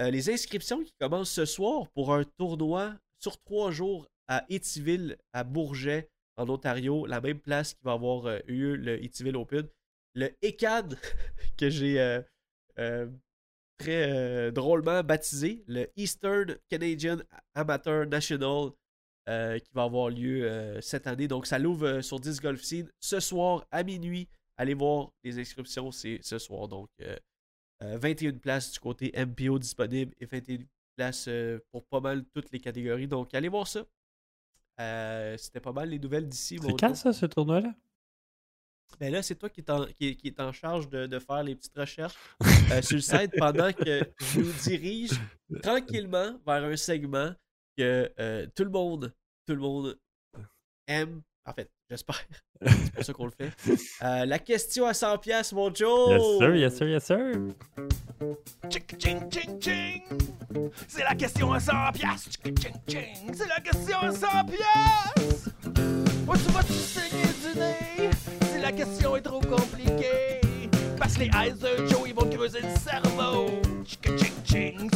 euh, 0.00 0.10
les 0.10 0.30
inscriptions 0.30 0.82
qui 0.82 0.92
commencent 1.00 1.30
ce 1.32 1.44
soir 1.44 1.88
pour 1.94 2.12
un 2.14 2.24
tournoi 2.36 2.94
sur 3.18 3.38
trois 3.42 3.70
jours 3.70 4.06
à 4.28 4.44
Étiville, 4.48 5.16
à 5.32 5.44
Bourget, 5.44 6.08
en 6.36 6.48
Ontario, 6.48 7.06
la 7.06 7.20
même 7.20 7.40
place 7.40 7.74
qui 7.74 7.82
va 7.82 7.92
avoir 7.92 8.26
euh, 8.26 8.38
eu 8.46 8.76
le 8.76 9.02
Étiville 9.02 9.36
Open. 9.36 9.66
Le 10.14 10.30
ECAD, 10.42 10.98
que 11.58 11.68
j'ai 11.68 12.00
euh, 12.00 12.20
euh, 12.78 13.06
très 13.78 14.10
euh, 14.10 14.50
drôlement 14.50 15.02
baptisé, 15.02 15.62
le 15.66 15.88
Eastern 15.96 16.56
Canadian 16.68 17.18
Amateur 17.54 18.06
National, 18.06 18.70
qui 19.28 19.72
va 19.74 19.82
avoir 19.82 20.08
lieu 20.08 20.78
cette 20.80 21.08
année. 21.08 21.26
Donc, 21.26 21.46
ça 21.46 21.58
l'ouvre 21.58 22.00
sur 22.00 22.20
10 22.20 22.40
Golf 22.40 22.62
Scene 22.62 22.88
ce 23.00 23.18
soir 23.18 23.66
à 23.72 23.82
minuit. 23.82 24.28
Allez 24.56 24.74
voir 24.74 25.10
les 25.22 25.38
inscriptions, 25.38 25.90
c'est 25.90 26.20
ce 26.22 26.38
soir. 26.38 26.68
Donc, 26.68 26.88
euh, 27.02 27.16
euh, 27.82 27.98
21 27.98 28.38
places 28.38 28.72
du 28.72 28.78
côté 28.78 29.12
MPO 29.14 29.58
disponibles 29.58 30.14
et 30.18 30.26
21 30.26 30.64
places 30.96 31.28
pour 31.70 31.84
pas 31.86 32.00
mal 32.00 32.24
toutes 32.34 32.50
les 32.52 32.60
catégories. 32.60 33.06
Donc, 33.08 33.34
allez 33.34 33.48
voir 33.48 33.66
ça. 33.66 33.84
Euh, 34.80 35.36
C'était 35.38 35.60
pas 35.60 35.72
mal 35.72 35.88
les 35.88 35.98
nouvelles 35.98 36.28
d'ici. 36.28 36.58
mon 36.58 36.68
C'est 36.68 36.80
quand 36.80 36.94
ça, 36.94 37.12
ce 37.12 37.26
tournoi-là? 37.26 37.72
Ben 39.00 39.12
là, 39.12 39.22
c'est 39.22 39.34
toi 39.34 39.48
qui 39.50 39.60
est 39.60 39.70
en, 39.70 39.84
qui, 39.86 40.16
qui 40.16 40.28
est 40.28 40.40
en 40.40 40.52
charge 40.52 40.88
de, 40.88 41.06
de 41.06 41.18
faire 41.18 41.42
les 41.42 41.54
petites 41.56 41.76
recherches 41.76 42.14
euh, 42.72 42.80
sur 42.82 42.96
le 42.96 43.02
site 43.02 43.32
pendant 43.36 43.72
que 43.72 44.00
je 44.20 44.40
nous 44.40 44.52
dirige 44.62 45.10
tranquillement 45.62 46.38
vers 46.46 46.64
un 46.64 46.76
segment 46.76 47.32
que 47.76 48.10
euh, 48.18 48.46
tout 48.54 48.64
le 48.64 48.70
monde, 48.70 49.12
tout 49.46 49.54
le 49.54 49.60
monde 49.60 49.98
aime. 50.86 51.20
En 51.44 51.52
fait, 51.52 51.70
j'espère. 51.90 52.24
C'est 52.64 52.92
pour 52.94 53.04
ça 53.04 53.12
qu'on 53.12 53.26
le 53.26 53.32
fait. 53.32 53.52
Euh, 54.02 54.24
la 54.24 54.38
question 54.38 54.86
à 54.86 54.94
100 54.94 55.18
pièces, 55.18 55.52
mon 55.52 55.72
Joe. 55.74 56.10
Yes, 56.10 56.38
sir, 56.38 56.56
yes, 56.56 56.76
sir, 56.76 56.88
yes, 56.88 57.04
sir. 57.04 57.32
Tchic, 58.70 58.98
ching, 58.98 59.30
ching, 59.30 59.60
ching. 59.60 60.02
C'est 60.88 61.04
la 61.04 61.14
question 61.14 61.52
à 61.52 61.60
100 61.60 61.72
piastres. 61.94 62.30
C'est 63.32 63.48
la 63.48 63.60
question 63.60 63.98
à 63.98 64.10
100 64.12 64.18
piastres. 64.46 65.50
Où 66.28 66.36
tu 66.36 66.52
vas-tu 66.52 66.72
saigner 66.72 67.24
du 67.42 67.58
nez 67.58 68.10
si 68.52 68.60
la 68.60 68.72
question 68.72 69.16
est 69.16 69.22
trop 69.22 69.40
compliquée? 69.40 70.40
Parce 70.98 71.14
que 71.14 71.20
les 71.20 71.26
eyes 71.26 71.52
de 71.52 71.86
Joe, 71.88 72.02
ils 72.06 72.14
vont 72.14 72.28
creuser 72.28 72.60
le 72.60 72.74
cerveau. 72.78 73.60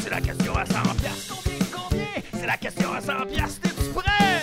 C'est 0.03 0.11
la 0.11 0.20
question 0.20 0.57
à 0.57 0.64
100 0.66 0.73
piastres. 0.96 1.35
Combien, 1.35 1.59
combien? 1.73 2.07
C'est 2.33 2.46
la 2.46 2.57
question 2.57 2.92
à 2.92 3.01
100 3.01 3.27
piastres. 3.27 3.61
T'es-tu 3.61 3.90
prêt? 3.92 4.40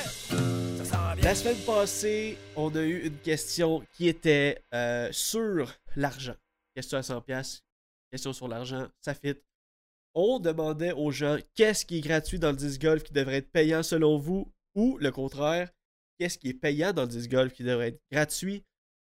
Ça 0.77 0.85
sent 0.85 1.15
bien. 1.15 1.23
La 1.23 1.35
semaine 1.35 1.57
passée, 1.65 2.37
on 2.55 2.73
a 2.75 2.81
eu 2.81 3.07
une 3.07 3.17
question 3.17 3.83
qui 3.93 4.07
était 4.07 4.63
euh, 4.73 5.09
sur 5.11 5.73
l'argent. 5.95 6.35
Question 6.75 6.97
à 6.99 7.03
100 7.03 7.21
pièces. 7.21 7.63
Question 8.11 8.33
sur 8.33 8.47
l'argent, 8.47 8.87
ça 9.01 9.13
fit. 9.13 9.35
On 10.19 10.39
demandait 10.39 10.93
aux 10.93 11.11
gens 11.11 11.37
qu'est-ce 11.53 11.85
qui 11.85 11.99
est 11.99 12.01
gratuit 12.01 12.39
dans 12.39 12.49
le 12.49 12.57
disc 12.57 12.81
golf 12.81 13.03
qui 13.03 13.13
devrait 13.13 13.35
être 13.37 13.51
payant 13.51 13.83
selon 13.83 14.17
vous 14.17 14.51
ou 14.73 14.97
le 14.99 15.11
contraire, 15.11 15.69
qu'est-ce 16.17 16.39
qui 16.39 16.49
est 16.49 16.53
payant 16.55 16.91
dans 16.91 17.03
le 17.03 17.07
disc 17.07 17.29
golf 17.29 17.53
qui 17.53 17.61
devrait 17.63 17.89
être 17.89 18.01
gratuit? 18.11 18.63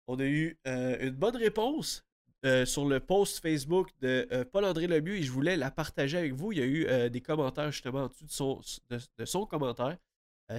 On 0.07 0.18
a 0.21 0.25
eu 0.25 0.59
euh, 0.66 0.99
une 1.01 1.14
bonne 1.14 1.37
réponse 1.37 2.05
euh, 2.44 2.66
sur 2.66 2.85
le 2.87 3.01
post 3.01 3.40
Facebook 3.40 3.88
de 4.03 4.29
euh, 4.33 4.44
Paul-André 4.44 4.87
Lemieux 4.87 5.16
et 5.16 5.23
je 5.23 5.33
voulais 5.33 5.57
la 5.57 5.71
partager 5.71 6.18
avec 6.18 6.35
vous. 6.35 6.53
Il 6.53 6.59
y 6.59 6.62
a 6.62 6.66
eu 7.07 7.11
des 7.11 7.21
commentaires 7.23 7.71
justement 7.73 8.03
en 8.03 8.09
dessous 8.09 8.27
de 8.27 8.31
son, 8.31 8.61
de- 8.90 8.99
de 9.18 9.25
son 9.25 9.47
commentaire. 9.47 9.97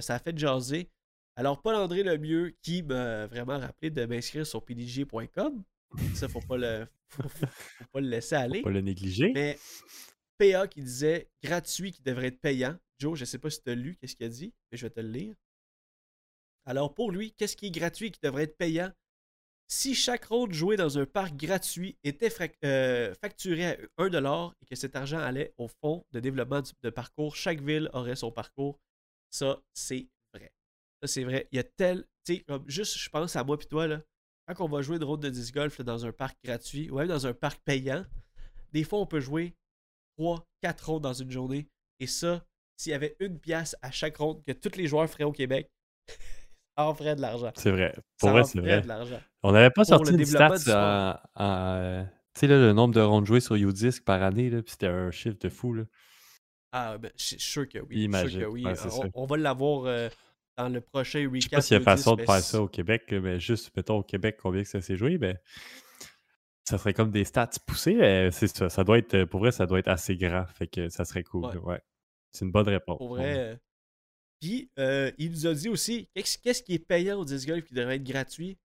Ça 0.00 0.16
a 0.16 0.18
fait 0.18 0.36
jaser. 0.36 0.88
Alors, 1.36 1.62
Paul-André 1.62 2.02
Lemieux 2.02 2.54
qui 2.60 2.82
m'a 2.82 3.26
vraiment 3.26 3.58
rappelé 3.58 3.90
de 3.90 4.04
m'inscrire 4.04 4.44
sur 4.46 4.64
pdg.com. 4.64 5.62
Ça, 6.14 6.28
faut 6.28 6.40
pas 6.40 6.56
le, 6.56 6.86
faut, 7.08 7.22
faut- 7.28 7.46
faut 7.46 7.84
pas 7.92 8.00
le 8.00 8.08
laisser 8.08 8.34
aller. 8.34 8.62
Pas 8.62 8.70
le 8.70 8.80
négliger. 8.80 9.30
Mais 9.32 9.56
PA 10.40 10.66
qui 10.66 10.82
disait 10.82 11.28
gratuit 11.42 11.92
qui 11.92 12.02
devrait 12.02 12.28
être 12.28 12.40
payant. 12.40 12.78
Joe, 12.98 13.18
je 13.18 13.24
sais 13.26 13.38
pas 13.38 13.50
si 13.50 13.62
tu 13.62 13.70
as 13.70 13.74
lu 13.74 13.96
qu'est-ce 13.96 14.16
qu'il 14.16 14.26
a 14.26 14.30
dit, 14.30 14.54
mais 14.70 14.78
je 14.78 14.86
vais 14.86 14.90
te 14.90 15.00
le 15.00 15.08
lire. 15.08 15.34
Alors, 16.64 16.94
pour 16.94 17.10
lui, 17.10 17.32
qu'est-ce 17.32 17.56
qui 17.56 17.66
est 17.66 17.70
gratuit 17.70 18.10
qui 18.10 18.20
devrait 18.22 18.44
être 18.44 18.56
payant? 18.56 18.90
Si 19.68 19.94
chaque 19.94 20.24
ronde 20.24 20.52
jouée 20.52 20.76
dans 20.76 20.98
un 20.98 21.06
parc 21.06 21.36
gratuit 21.36 21.96
était 22.02 22.32
euh, 22.64 23.14
facturé 23.14 23.66
à 23.66 23.76
1$ 23.98 24.52
et 24.60 24.66
que 24.66 24.74
cet 24.74 24.96
argent 24.96 25.18
allait 25.18 25.54
au 25.58 25.68
fond 25.68 26.04
de 26.12 26.20
développement 26.20 26.62
de 26.82 26.90
parcours, 26.90 27.36
chaque 27.36 27.60
ville 27.60 27.88
aurait 27.92 28.16
son 28.16 28.32
parcours. 28.32 28.80
Ça, 29.30 29.62
c'est 29.72 30.08
Ça, 31.02 31.06
c'est 31.06 31.24
vrai. 31.24 31.48
Il 31.52 31.56
y 31.56 31.58
a 31.60 31.64
tel. 31.64 32.04
Tu 32.24 32.34
sais, 32.34 32.40
comme 32.40 32.68
juste, 32.68 32.98
je 32.98 33.08
pense 33.10 33.36
à 33.36 33.44
moi 33.44 33.58
puis 33.58 33.68
toi, 33.68 33.86
là. 33.86 34.02
Quand 34.48 34.64
on 34.64 34.68
va 34.68 34.82
jouer 34.82 34.96
une 34.96 35.04
ronde 35.04 35.22
de 35.22 35.30
disc 35.30 35.54
golf 35.54 35.80
dans 35.80 36.04
un 36.04 36.12
parc 36.12 36.36
gratuit 36.42 36.90
ou 36.90 36.96
même 36.96 37.06
dans 37.06 37.26
un 37.26 37.32
parc 37.32 37.62
payant, 37.62 38.04
des 38.72 38.82
fois, 38.82 38.98
on 38.98 39.06
peut 39.06 39.20
jouer 39.20 39.54
3, 40.20 40.46
4 40.60 40.86
rondes 40.86 41.02
dans 41.02 41.14
une 41.14 41.30
journée. 41.30 41.66
Et 41.98 42.06
ça, 42.06 42.44
s'il 42.76 42.92
y 42.92 42.94
avait 42.94 43.16
une 43.20 43.38
pièce 43.38 43.74
à 43.80 43.90
chaque 43.90 44.18
ronde 44.18 44.42
que 44.46 44.52
tous 44.52 44.76
les 44.76 44.86
joueurs 44.86 45.08
feraient 45.08 45.24
au 45.24 45.32
Québec, 45.32 45.70
ça 46.76 46.84
en 46.84 46.94
ferait 46.94 47.16
de 47.16 47.22
l'argent. 47.22 47.50
C'est 47.56 47.70
vrai. 47.70 47.94
Pour 48.18 48.28
Ça 48.28 48.32
vrai, 48.32 48.44
c'est 48.44 48.60
vrai. 48.60 48.82
de. 48.82 49.18
On 49.42 49.52
n'avait 49.52 49.70
pas 49.70 49.82
Pour 49.82 49.86
sorti 49.86 50.12
une 50.12 50.24
sport. 50.26 51.18
en. 51.36 52.04
tu 52.34 52.40
sais, 52.40 52.46
le 52.48 52.72
nombre 52.74 52.94
de 52.94 53.00
rondes 53.00 53.24
jouées 53.24 53.40
sur 53.40 53.54
Udisc 53.54 54.04
par 54.04 54.22
année, 54.22 54.50
là, 54.50 54.62
puis 54.62 54.72
c'était 54.72 54.88
un 54.88 55.10
chiffre 55.10 55.38
de 55.40 55.48
fou. 55.48 55.72
Là. 55.72 55.84
Ah, 56.72 56.98
ben, 56.98 57.10
je 57.16 57.24
suis 57.24 57.40
sûr 57.40 57.66
que 57.66 57.78
oui. 57.78 58.06
sûr 58.12 58.40
que. 58.40 58.44
Ouais, 58.44 59.10
on, 59.14 59.24
va 59.24 59.36
l'avoir 59.38 59.86
euh, 59.86 60.10
dans 60.58 60.68
le 60.68 60.82
prochain 60.82 61.20
recap. 61.20 61.34
Je 61.34 61.40
sais 61.40 61.48
pas 61.48 61.62
s'il 61.62 61.78
y 61.78 61.80
a 61.80 61.82
façon 61.82 62.14
de 62.14 62.20
mais 62.20 62.26
faire 62.26 62.40
ça 62.40 62.60
au 62.60 62.68
Québec, 62.68 63.10
mais 63.10 63.40
juste, 63.40 63.74
mettons, 63.74 63.96
au 63.96 64.02
Québec, 64.02 64.36
combien 64.40 64.62
que 64.62 64.68
ça 64.68 64.82
s'est 64.82 64.96
joué, 64.96 65.16
ben, 65.16 65.38
ça 66.70 66.78
serait 66.78 66.94
comme 66.94 67.10
des 67.10 67.24
stats 67.24 67.50
poussées. 67.66 67.94
mais 67.94 68.30
c'est 68.30 68.48
ça. 68.48 68.68
Ça 68.70 68.84
doit 68.84 68.98
être, 68.98 69.24
pour 69.24 69.40
vrai, 69.40 69.52
ça 69.52 69.66
doit 69.66 69.78
être 69.78 69.88
assez 69.88 70.16
grand. 70.16 70.46
Fait 70.46 70.66
que 70.66 70.88
ça 70.88 71.04
serait 71.04 71.24
cool. 71.24 71.44
Ouais. 71.58 71.80
C'est 72.32 72.44
une 72.44 72.52
bonne 72.52 72.68
réponse. 72.68 72.98
Pour 72.98 73.10
ouais. 73.12 73.18
vrai. 73.20 73.38
euh, 73.38 73.56
Puis, 74.40 74.70
euh, 74.78 75.10
il 75.18 75.30
nous 75.32 75.46
a 75.46 75.54
dit 75.54 75.68
aussi 75.68 76.08
qu'est-ce 76.14 76.62
qui 76.62 76.74
est 76.74 76.78
payant 76.86 77.18
au 77.18 77.24
disc 77.24 77.46
golf 77.46 77.64
qui 77.64 77.74
devrait 77.74 77.96
être 77.96 78.04
gratuit? 78.04 78.58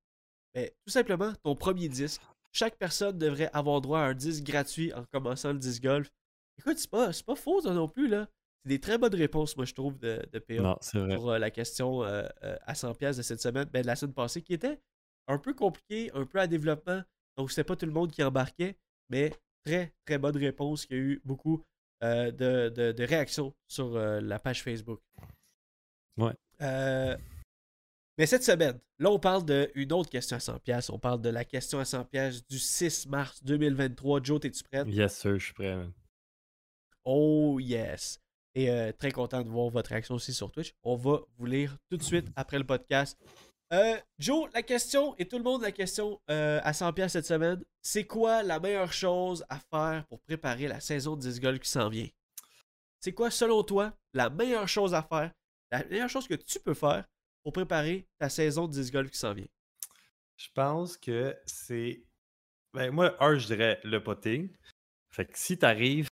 Ben, 0.53 0.69
Tout 0.85 0.91
simplement, 0.91 1.33
ton 1.43 1.55
premier 1.55 1.89
disque. 1.89 2.21
Chaque 2.51 2.77
personne 2.77 3.17
devrait 3.17 3.49
avoir 3.51 3.81
droit 3.81 3.99
à 3.99 4.03
un 4.03 4.13
disque 4.13 4.43
gratuit 4.45 4.93
en 4.93 5.03
commençant 5.11 5.51
le 5.51 5.59
disc 5.59 5.83
golf. 5.83 6.09
Écoute, 6.57 6.77
c'est 6.77 6.89
pas, 6.89 7.09
pas 7.25 7.35
faux, 7.35 7.59
ça 7.61 7.73
non 7.73 7.89
plus, 7.89 8.07
là. 8.07 8.29
C'est 8.63 8.69
des 8.69 8.79
très 8.79 8.97
bonnes 8.97 9.13
réponses, 9.13 9.57
moi, 9.57 9.65
je 9.65 9.73
trouve, 9.73 9.97
de, 9.99 10.25
de 10.31 10.39
PA 10.39 10.53
Non, 10.53 10.77
pour 11.15 11.31
euh, 11.31 11.37
la 11.37 11.51
question 11.51 12.03
euh, 12.03 12.25
euh, 12.43 12.55
à 12.61 12.73
100$ 12.73 13.17
de 13.17 13.21
cette 13.21 13.41
semaine, 13.41 13.67
ben, 13.73 13.81
de 13.81 13.87
la 13.87 13.95
semaine 13.97 14.13
passée, 14.13 14.41
qui 14.41 14.53
était 14.53 14.79
un 15.27 15.37
peu 15.37 15.53
compliqué, 15.53 16.09
un 16.13 16.25
peu 16.25 16.39
à 16.39 16.47
développement. 16.47 17.03
Donc, 17.37 17.49
c'était 17.51 17.63
pas 17.63 17.75
tout 17.75 17.85
le 17.85 17.91
monde 17.91 18.11
qui 18.11 18.23
embarquait, 18.23 18.77
mais 19.09 19.31
très, 19.65 19.93
très 20.05 20.17
bonne 20.17 20.37
réponse. 20.37 20.85
Il 20.89 20.95
y 20.95 20.99
a 20.99 21.03
eu 21.03 21.21
beaucoup 21.25 21.63
euh, 22.03 22.31
de, 22.31 22.69
de- 22.69 22.91
de 22.91 23.03
réactions 23.03 23.53
sur 23.67 23.95
euh, 23.95 24.21
la 24.21 24.39
page 24.39 24.63
Facebook. 24.63 24.99
Ouais. 26.17 26.33
Euh, 26.61 27.17
mais 28.17 28.25
cette 28.25 28.43
semaine, 28.43 28.79
là, 28.99 29.11
on 29.11 29.19
parle 29.19 29.43
d'une 29.45 29.91
autre 29.91 30.09
question 30.09 30.37
à 30.37 30.39
100$. 30.39 30.91
On 30.91 30.99
parle 30.99 31.21
de 31.21 31.29
la 31.29 31.43
question 31.43 31.79
à 31.79 31.83
100$ 31.83 32.43
du 32.49 32.57
6 32.59 33.07
mars 33.07 33.43
2023. 33.43 34.23
Joe, 34.23 34.39
es-tu 34.45 34.63
prête? 34.63 34.87
Yes, 34.87 35.17
sir, 35.17 35.37
je 35.37 35.45
suis 35.45 35.53
prêt. 35.53 35.75
man. 35.75 35.91
Oh 37.03 37.59
yes. 37.59 38.19
Et 38.55 38.69
euh, 38.69 38.91
très 38.93 39.11
content 39.11 39.41
de 39.41 39.49
voir 39.49 39.69
votre 39.69 39.89
réaction 39.89 40.15
aussi 40.15 40.33
sur 40.33 40.49
Twitch. 40.51 40.73
On 40.83 40.95
va 40.95 41.19
vous 41.37 41.45
lire 41.45 41.77
tout 41.89 41.97
de 41.97 42.03
suite 42.03 42.27
après 42.37 42.57
le 42.57 42.63
podcast. 42.65 43.19
Euh, 43.73 43.97
Joe, 44.19 44.49
la 44.53 44.61
question, 44.61 45.15
et 45.17 45.27
tout 45.27 45.37
le 45.37 45.43
monde 45.43 45.63
la 45.63 45.71
question 45.71 46.21
euh, 46.29 46.59
à 46.63 46.71
100$ 46.71 47.09
cette 47.09 47.25
semaine, 47.25 47.63
c'est 47.81 48.05
quoi 48.05 48.43
la 48.43 48.59
meilleure 48.59 48.93
chose 48.93 49.43
à 49.49 49.59
faire 49.59 50.05
pour 50.05 50.21
préparer 50.21 50.67
la 50.67 50.79
saison 50.79 51.15
de 51.15 51.21
disc 51.21 51.41
golf 51.41 51.59
qui 51.59 51.69
s'en 51.69 51.89
vient? 51.89 52.07
C'est 52.99 53.13
quoi, 53.13 53.31
selon 53.31 53.63
toi, 53.63 53.93
la 54.13 54.29
meilleure 54.29 54.67
chose 54.67 54.93
à 54.93 55.01
faire, 55.01 55.31
la 55.71 55.83
meilleure 55.85 56.09
chose 56.09 56.27
que 56.27 56.35
tu 56.35 56.59
peux 56.59 56.73
faire 56.73 57.05
pour 57.43 57.53
préparer 57.53 58.07
ta 58.19 58.29
saison 58.29 58.67
de 58.67 58.73
disc 58.73 58.93
golf 58.93 59.09
qui 59.09 59.17
s'en 59.17 59.33
vient? 59.33 59.47
Je 60.37 60.47
pense 60.53 60.97
que 60.97 61.35
c'est. 61.45 62.03
Ben, 62.73 62.91
moi, 62.91 63.15
un, 63.23 63.37
je 63.37 63.47
dirais 63.47 63.79
le 63.83 64.03
potting. 64.03 64.49
Fait 65.09 65.25
que 65.25 65.37
si 65.37 65.57
t'arrives. 65.57 66.09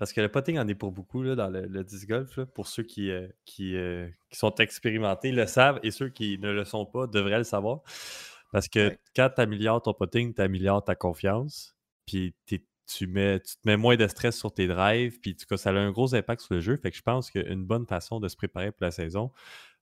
Parce 0.00 0.12
que 0.14 0.20
le 0.22 0.30
potting 0.30 0.58
en 0.58 0.66
est 0.66 0.74
pour 0.74 0.92
beaucoup 0.92 1.22
là, 1.22 1.36
dans 1.36 1.48
le, 1.50 1.66
le 1.66 1.84
disc 1.84 2.08
golf. 2.08 2.36
là, 2.38 2.46
pour 2.46 2.66
ceux 2.66 2.82
qui, 2.82 3.10
euh, 3.12 3.28
qui, 3.44 3.76
euh, 3.76 4.08
qui 4.30 4.38
sont 4.38 4.54
expérimentés, 4.56 5.30
le 5.30 5.46
savent. 5.46 5.78
Et 5.84 5.92
ceux 5.92 6.08
qui 6.08 6.38
ne 6.40 6.50
le 6.50 6.64
sont 6.64 6.86
pas 6.86 7.06
devraient 7.06 7.38
le 7.38 7.44
savoir. 7.44 7.82
Parce 8.52 8.68
que 8.68 8.88
Ouais. 8.88 8.98
quand 9.14 9.30
tu 9.36 9.40
améliores 9.42 9.82
ton 9.82 9.94
potting, 9.94 10.34
tu 10.34 10.42
améliores 10.42 10.84
ta 10.84 10.96
confiance. 10.96 11.76
Puis 12.06 12.34
tu, 12.46 13.06
mets, 13.06 13.40
tu 13.40 13.54
te 13.56 13.60
mets 13.66 13.76
moins 13.76 13.96
de 13.96 14.08
stress 14.08 14.36
sur 14.38 14.52
tes 14.52 14.66
drives. 14.66 15.20
Puis 15.20 15.32
en 15.32 15.34
tout 15.40 15.46
cas, 15.48 15.56
ça 15.58 15.70
a 15.70 15.74
un 15.74 15.92
gros 15.92 16.14
impact 16.14 16.40
sur 16.42 16.54
le 16.54 16.60
jeu. 16.60 16.76
Fait 16.78 16.90
que 16.90 16.96
je 16.96 17.02
pense 17.02 17.30
qu'une 17.30 17.64
bonne 17.64 17.86
façon 17.86 18.18
de 18.20 18.28
se 18.28 18.36
préparer 18.36 18.72
pour 18.72 18.84
la 18.84 18.90
saison, 18.90 19.30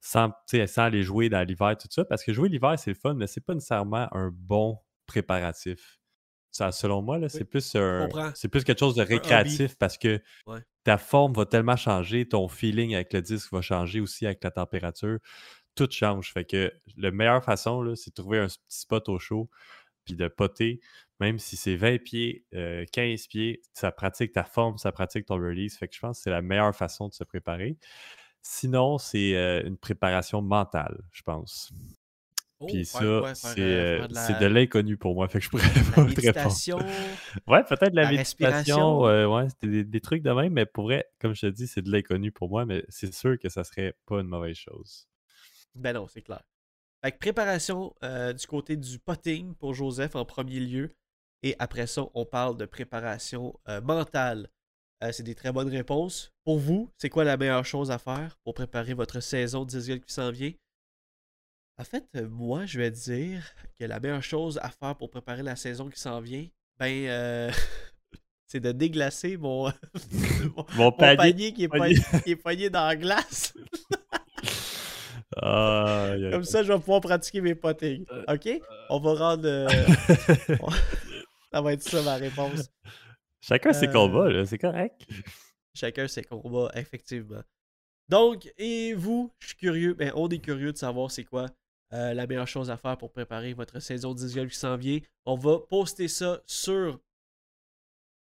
sans, 0.00 0.33
sans 0.46 0.83
aller 0.83 1.02
jouer 1.04 1.28
dans 1.31 1.46
l'hiver, 1.46 1.76
tout 1.78 1.88
ça. 1.90 2.04
Parce 2.04 2.24
que 2.24 2.33
jouer 2.35 2.48
l'hiver, 2.50 2.78
c'est 2.78 2.90
le 2.90 2.96
fun, 2.96 3.14
mais 3.14 3.26
c'est 3.28 3.40
pas 3.40 3.54
nécessairement 3.54 4.09
un 4.14 4.31
bon 4.33 4.78
préparatif. 5.07 5.97
Ça, 6.50 6.72
selon 6.72 7.02
moi, 7.02 7.18
c'est 7.28 7.44
plus, 7.44 7.74
un- 7.76 8.08
c'est 8.34 8.48
plus 8.48 8.64
quelque 8.64 8.78
chose 8.80 8.94
de 8.96 9.02
récréatif 9.02 9.76
parce 9.76 9.98
que 9.98 10.20
Ouais. 10.46 10.61
ta 10.84 10.96
forme 10.98 11.32
va 11.34 11.44
tellement 11.46 11.76
changer, 11.76 12.26
ton 12.26 12.48
feeling 12.48 12.94
avec 12.94 13.12
le 13.12 13.22
disque 13.22 13.52
va 13.52 13.61
changer 13.61 14.00
aussi 14.00 14.24
avec 14.26 14.42
la 14.42 14.50
température. 14.50 15.18
Tout 15.74 15.88
change. 15.90 16.32
Fait 16.32 16.44
que 16.44 16.72
la 16.96 17.11
meilleure 17.11 17.44
façon, 17.44 17.94
c'est 17.94 18.11
de 18.11 18.14
trouver 18.22 18.38
un 18.38 18.46
petit 18.46 18.58
spot 18.68 19.08
au 19.08 19.18
chaud 19.18 19.48
puis 20.04 20.14
de 20.16 20.26
poter, 20.26 20.80
même 21.20 21.38
si 21.38 21.56
c'est 21.56 21.76
20 21.76 21.98
pieds, 22.02 22.46
euh, 22.54 22.87
15 22.92 23.26
pieds, 23.26 23.61
ça 23.74 23.92
pratique 23.92 24.32
ta 24.32 24.42
forme, 24.44 24.78
ça 24.78 24.90
pratique 24.90 25.26
ton 25.26 25.34
release. 25.37 25.76
Fait 25.76 25.87
que 25.87 25.94
je 25.94 26.00
pense 26.00 26.18
que 26.18 26.22
c'est 26.24 26.30
la 26.30 26.40
meilleure 26.42 26.74
façon 26.74 27.08
de 27.08 27.12
se 27.12 27.24
préparer. 27.24 27.76
Sinon, 28.42 28.96
c'est 28.98 29.37
euh, 29.37 29.62
une 29.66 29.76
préparation 29.76 30.40
mentale, 30.40 31.02
je 31.12 31.22
pense. 31.22 31.70
Oh, 32.60 32.66
Puis 32.66 32.84
ça, 32.84 33.22
c'est 33.32 33.60
euh, 33.60 33.84
euh, 33.84 34.06
la- 34.10 34.20
c'est 34.26 34.34
de 34.38 34.46
l'inconnu 34.46 34.96
pour 34.96 35.14
moi. 35.14 35.28
Fait 35.28 35.38
que 35.38 35.44
je 35.44 35.50
pourrais 35.50 35.62
la 35.74 35.82
pas 35.94 36.04
te 36.14 36.20
répondre. 36.20 36.62
Ouais, 37.46 37.62
peut-être 37.64 37.94
la, 37.94 38.04
la 38.04 38.08
méditation. 38.10 39.06
euh, 39.06 39.26
ouais, 39.26 39.48
c'était 39.48 39.68
des, 39.68 39.84
des 39.84 40.00
trucs 40.00 40.22
de 40.22 40.30
même, 40.32 40.52
mais 40.52 40.66
pour 40.66 40.84
vrai, 40.84 41.06
comme 41.20 41.34
je 41.34 41.42
te 41.42 41.46
dis, 41.46 41.66
c'est 41.66 41.82
de 41.82 41.90
l'inconnu 41.90 42.32
pour 42.32 42.48
moi, 42.48 42.66
mais 42.66 42.84
c'est 42.88 43.12
sûr 43.14 43.38
que 43.38 43.48
ça 43.48 43.64
serait 43.64 43.94
pas 44.06 44.20
une 44.20 44.28
mauvaise 44.28 44.56
chose. 44.56 45.06
Ben 45.74 45.92
non, 45.94 46.06
c'est 46.08 46.22
clair. 46.22 46.42
Fait 47.04 47.12
que 47.12 47.18
préparation 47.18 47.94
euh, 48.04 48.32
du 48.32 48.46
côté 48.46 48.76
du 48.76 48.98
potting 48.98 49.54
pour 49.54 49.74
Joseph 49.74 50.16
en 50.16 50.24
premier 50.24 50.60
lieu. 50.60 50.90
Et 51.42 51.56
après 51.58 51.86
ça, 51.86 52.04
on 52.14 52.26
parle 52.26 52.56
de 52.56 52.66
préparation 52.66 53.58
mentale. 53.84 54.50
C'est 55.12 55.22
des 55.24 55.34
très 55.36 55.52
bonnes 55.52 55.68
réponses. 55.68 56.32
Pour 56.44 56.58
vous, 56.58 56.90
c'est 56.98 57.10
quoi 57.10 57.24
la 57.24 57.36
meilleure 57.36 57.64
chose 57.66 57.90
à 57.90 57.98
faire 57.98 58.38
pour 58.44 58.54
préparer 58.54 58.94
votre 58.94 59.20
saison 59.20 59.64
golf 59.64 60.04
qui 60.06 60.12
s'en 60.14 60.30
vient? 60.32 60.52
En 61.80 61.84
fait, 61.84 62.04
euh, 62.16 62.28
moi, 62.28 62.66
je 62.66 62.78
vais 62.78 62.90
dire 62.90 63.42
que 63.78 63.84
la 63.84 64.00
meilleure 64.00 64.22
chose 64.22 64.58
à 64.62 64.68
faire 64.70 64.96
pour 64.96 65.10
préparer 65.10 65.42
la 65.44 65.54
saison 65.56 65.88
qui 65.88 66.00
s'en 66.00 66.20
vient, 66.20 66.46
ben, 66.78 67.06
euh, 67.06 67.50
c'est 68.46 68.60
de 68.60 68.72
déglacer 68.72 69.36
mon, 69.38 69.70
mon, 70.76 70.90
panier. 70.92 71.16
panier 71.16 71.52
qui 71.52 71.64
est, 71.64 71.68
panier. 71.68 71.94
pogné, 72.00 72.22
qui 72.24 72.30
est 72.32 72.36
pogné 72.36 72.70
dans 72.70 72.86
la 72.86 72.96
glace. 72.96 73.54
Ah, 75.40 76.14
Comme 76.32 76.44
ça, 76.44 76.62
je 76.64 76.72
vais 76.72 76.78
pouvoir 76.78 77.00
pratiquer 77.00 77.40
mes 77.40 77.54
pottings. 77.54 78.04
OK? 78.28 78.48
On 78.90 78.98
va 78.98 79.14
rendre. 79.14 79.46
euh, 79.46 79.68
ça 81.52 81.60
va 81.60 81.72
être 81.74 81.82
ça 81.82 82.02
ma 82.02 82.16
réponse. 82.16 82.68
Chacun 83.40 83.72
ses 83.72 83.86
Euh, 83.88 83.92
combats, 83.92 84.28
là, 84.30 84.44
c'est 84.46 84.58
correct. 84.58 85.06
Chacun 85.74 86.08
ses 86.08 86.24
combats, 86.24 86.72
effectivement. 86.74 87.42
Donc, 88.08 88.52
et 88.56 88.94
vous, 88.94 89.32
je 89.38 89.48
suis 89.48 89.56
curieux, 89.56 89.94
ben, 89.94 90.10
on 90.16 90.28
est 90.28 90.38
curieux 90.40 90.72
de 90.72 90.78
savoir 90.78 91.10
c'est 91.10 91.24
quoi 91.24 91.46
euh, 91.92 92.12
la 92.14 92.27
meilleure 92.27 92.48
chose 92.48 92.70
à 92.70 92.77
faire 92.77 92.96
pour 92.98 93.11
préparer 93.12 93.53
votre 93.55 93.81
saison 93.81 94.12
de 94.14 94.18
disc 94.18 94.35
golf 94.35 94.53
qui 94.53 94.59
s'en 94.59 94.77
vient. 94.77 95.01
On 95.24 95.37
va 95.37 95.59
poster 95.59 96.09
ça 96.09 96.42
sur. 96.46 97.01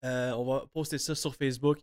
euh, 0.04 0.30
on 0.32 0.44
va 0.44 0.66
poster 0.72 0.98
ça 0.98 1.14
sur 1.14 1.34
Facebook. 1.34 1.78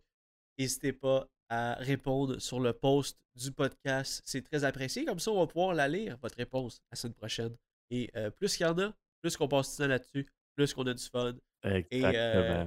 N'hésitez 0.57 0.93
pas 0.93 1.27
à 1.49 1.75
répondre 1.75 2.39
sur 2.39 2.59
le 2.59 2.73
post 2.73 3.17
du 3.35 3.51
podcast. 3.51 4.21
C'est 4.25 4.41
très 4.41 4.63
apprécié. 4.63 5.05
Comme 5.05 5.19
ça, 5.19 5.31
on 5.31 5.39
va 5.39 5.47
pouvoir 5.47 5.73
la 5.73 5.87
lire, 5.87 6.17
votre 6.21 6.35
réponse, 6.37 6.81
la 6.91 6.95
semaine 6.97 7.13
prochaine. 7.13 7.55
Et 7.91 8.09
euh, 8.15 8.29
plus 8.31 8.57
qu'il 8.57 8.65
y 8.65 8.69
en 8.69 8.77
a, 8.79 8.93
plus 9.21 9.37
qu'on 9.37 9.47
passe 9.47 9.71
du 9.71 9.77
temps 9.77 9.87
là-dessus, 9.87 10.27
plus 10.55 10.73
qu'on 10.73 10.85
a 10.87 10.93
du 10.93 11.03
fun. 11.03 11.35
Exactement. 11.63 12.13
euh, 12.15 12.65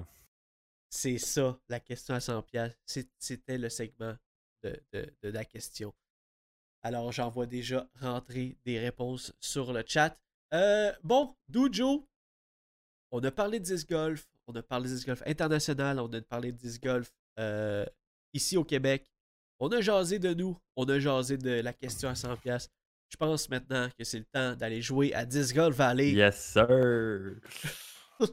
C'est 0.88 1.18
ça, 1.18 1.58
la 1.68 1.80
question 1.80 2.14
à 2.14 2.20
100 2.20 2.42
pièces. 2.42 2.72
C'était 3.18 3.58
le 3.58 3.68
segment 3.68 4.16
de, 4.62 4.80
de- 4.92 5.12
de 5.22 5.28
la 5.30 5.44
question. 5.44 5.92
Alors, 6.82 7.12
j'en 7.12 7.28
vois 7.28 7.46
déjà 7.46 7.88
rentrer 8.00 8.56
des 8.64 8.78
réponses 8.78 9.32
sur 9.40 9.72
le 9.72 9.84
chat. 9.86 10.16
Euh, 10.54 10.92
bon, 11.04 11.34
Dojo, 11.48 12.08
on 13.10 13.22
a 13.22 13.30
parlé 13.30 13.60
de 13.60 13.64
disc 13.64 13.88
golf, 13.88 14.28
on 14.46 14.54
a 14.54 14.62
parlé 14.62 14.88
de 14.88 14.94
disc 14.94 15.06
golf 15.06 15.22
international, 15.26 16.00
on 16.00 16.12
a 16.12 16.20
parlé 16.22 16.52
de 16.52 16.56
disc 16.56 16.82
golf 16.82 17.12
euh, 17.38 17.84
ici 18.32 18.56
au 18.56 18.64
Québec. 18.64 19.10
On 19.58 19.68
a 19.68 19.80
jasé 19.80 20.18
de 20.18 20.32
nous, 20.32 20.58
on 20.76 20.84
a 20.84 20.98
jasé 20.98 21.36
de 21.36 21.60
la 21.60 21.72
question 21.72 22.08
à 22.08 22.14
100 22.14 22.36
pièces. 22.38 22.70
Je 23.10 23.16
pense 23.16 23.48
maintenant 23.50 23.88
que 23.98 24.04
c'est 24.04 24.20
le 24.20 24.24
temps 24.24 24.54
d'aller 24.54 24.80
jouer 24.80 25.12
à 25.14 25.26
Disc 25.26 25.54
Golf 25.54 25.76
Valley. 25.76 26.12
Yes, 26.12 26.52
sir. 26.52 27.40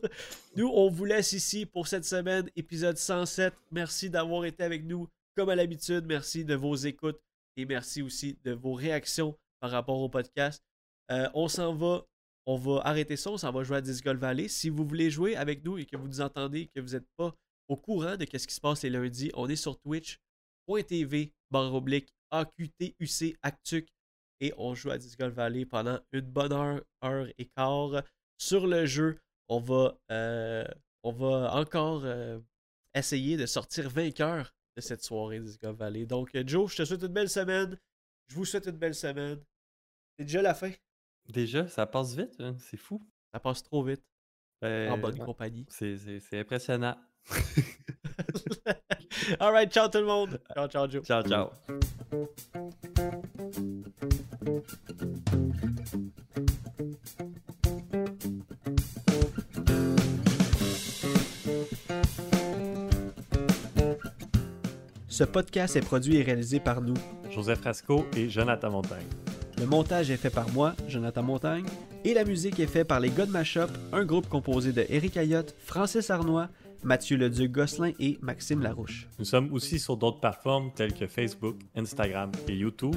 Nous, 0.55 0.67
on 0.67 0.89
vous 0.89 1.05
laisse 1.05 1.31
ici 1.31 1.65
pour 1.65 1.88
cette 1.88 2.05
semaine, 2.05 2.49
épisode 2.55 2.97
107. 2.97 3.53
Merci 3.71 4.10
d'avoir 4.10 4.45
été 4.45 4.63
avec 4.63 4.86
nous 4.86 5.10
comme 5.36 5.49
à 5.49 5.55
l'habitude. 5.55 6.05
Merci 6.05 6.45
de 6.45 6.53
vos 6.55 6.75
écoutes 6.75 7.19
et 7.58 7.65
merci 7.65 8.02
aussi 8.02 8.38
de 8.43 8.52
vos 8.52 8.74
réactions 8.74 9.38
par 9.60 9.72
rapport 9.72 10.00
au 10.00 10.08
podcast. 10.08 10.63
Euh, 11.12 11.28
on 11.34 11.48
s'en 11.48 11.74
va, 11.74 12.06
on 12.46 12.56
va 12.56 12.82
arrêter 12.86 13.17
ça, 13.17 13.32
on 13.32 13.38
s'en 13.38 13.52
va 13.52 13.63
jouer 13.63 13.78
à 13.78 13.82
Disc 13.82 14.04
Golf 14.04 14.20
Valley. 14.20 14.48
Si 14.48 14.70
vous 14.70 14.86
voulez 14.86 15.10
jouer 15.10 15.36
avec 15.36 15.65
nous 15.65 15.78
et 15.78 15.86
que 15.86 15.98
vous 15.98 16.08
nous 16.08 16.22
entendez, 16.22 16.67
que 16.67 16.80
vous 16.80 16.93
n'êtes 16.93 17.08
pas 17.17 17.36
au 17.67 17.76
courant 17.76 18.15
de 18.15 18.26
ce 18.26 18.48
qui 18.48 18.54
se 18.54 18.62
passe 18.62 18.84
les 18.84 18.89
lundis, 18.89 19.32
on 19.34 19.50
est 19.50 19.56
sur 19.56 19.78
twitch.tv 19.80 21.34
barre 21.50 21.74
oblique 21.74 22.13
AQTUC 22.32 23.38
Actuc. 23.41 23.89
et 24.39 24.54
on 24.58 24.76
joue 24.76 24.91
à 24.91 24.98
Disc 24.98 25.17
Golf 25.17 25.34
Valley 25.34 25.65
pendant 25.65 26.00
une 26.12 26.22
bonne 26.22 26.54
heure, 26.54 26.82
heure 27.04 27.28
et 27.38 27.46
quart. 27.48 28.04
Sur 28.38 28.67
le 28.67 28.86
jeu, 28.86 29.17
on 29.50 29.60
va, 29.60 29.98
euh, 30.12 30.67
on 31.04 31.12
va 31.12 31.56
encore 31.56 32.02
euh, 32.04 32.39
essayer 32.93 33.36
de 33.36 33.46
sortir 33.46 33.89
vainqueur 33.89 34.54
de 34.78 34.82
cette 34.82 35.04
soirée 35.04 35.40
Disc 35.40 35.60
Golf 35.62 35.78
Valley. 35.78 36.06
Donc, 36.06 36.34
euh, 36.36 36.44
Joe, 36.46 36.72
je 36.72 36.78
te 36.78 36.86
souhaite 36.86 37.02
une 37.02 37.08
belle 37.08 37.30
semaine. 37.30 37.78
Je 38.28 38.36
vous 38.36 38.46
souhaite 38.46 38.68
une 38.68 38.78
belle 38.78 38.94
semaine. 38.96 39.42
C'est 40.18 40.26
déjà 40.26 40.42
la 40.44 40.54
fin. 40.54 40.72
Déjà, 41.28 41.68
ça 41.68 41.86
passe 41.88 42.16
vite, 42.16 42.36
hein, 42.40 42.56
c'est 42.60 42.78
fou. 42.78 43.02
Ça 43.34 43.40
passe 43.40 43.63
trop 43.63 43.84
vite. 43.84 44.04
en 44.62 44.68
Ben, 44.68 45.02
bonne 45.02 45.20
ouais, 45.20 45.26
compagnie. 45.26 45.66
c'est- 45.70 46.22
impressionnant. 46.34 46.96
Alright, 49.40 49.72
ciao 49.72 49.88
tout 49.90 49.98
le 49.98 50.06
monde. 50.06 50.40
Ciao, 50.54 50.68
ciao, 50.68 50.90
Joe. 50.90 51.04
Ciao, 51.04 51.24
ciao. 51.24 51.50
Ce 65.17 65.23
podcast 65.23 65.75
est 65.75 65.82
produit 65.82 66.17
et 66.17 66.21
réalisé 66.21 66.60
par 66.60 66.80
nous. 66.80 66.93
Joseph 67.32 67.62
Frasco 67.62 68.06
et 68.15 68.30
Jonathan 68.30 68.69
Montagne. 68.69 69.08
Le 69.58 69.65
montage 69.65 70.12
est 70.12 70.17
fait 70.17 70.30
par 70.30 70.47
moi, 70.53 70.75
Jonathan 70.88 71.23
Montagne, 71.23 71.65
et 72.06 72.13
la 72.13 72.23
musique 72.23 72.60
est 72.60 72.67
faite 72.67 72.88
par 72.88 72.99
les 72.99 73.10
God 73.10 73.30
Mashup, 73.32 73.71
un 73.93 74.06
groupe 74.06 74.30
composé 74.30 74.73
de 74.73 74.86
Eric 74.89 75.17
Ayotte, 75.17 75.56
Francis 75.58 76.12
Arnois, 76.12 76.49
Mathieu 76.84 77.17
Leduc-Gosselin 77.17 77.93
et 77.99 78.19
Maxime 78.21 78.62
Larouche. 78.62 79.08
Nous 79.17 79.25
sommes 79.25 79.51
aussi 79.53 79.80
sur 79.80 79.97
d'autres 79.97 80.19
plateformes 80.19 80.71
telles 80.75 80.93
que 80.93 81.08
Facebook, 81.08 81.56
Instagram 81.75 82.32
et 82.47 82.56
YouTube. 82.56 82.95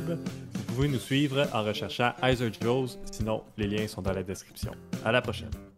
Vous 0.53 0.75
pouvez 0.75 0.89
nous 0.89 0.99
suivre 0.99 1.49
en 1.55 1.65
recherchant 1.65 2.13
Heiser 2.23 2.51
Joes, 2.61 2.99
sinon 3.11 3.45
les 3.57 3.67
liens 3.67 3.89
sont 3.89 4.03
dans 4.03 4.13
la 4.13 4.23
description. 4.23 4.73
À 5.07 5.11
la 5.11 5.23
prochaine. 5.23 5.70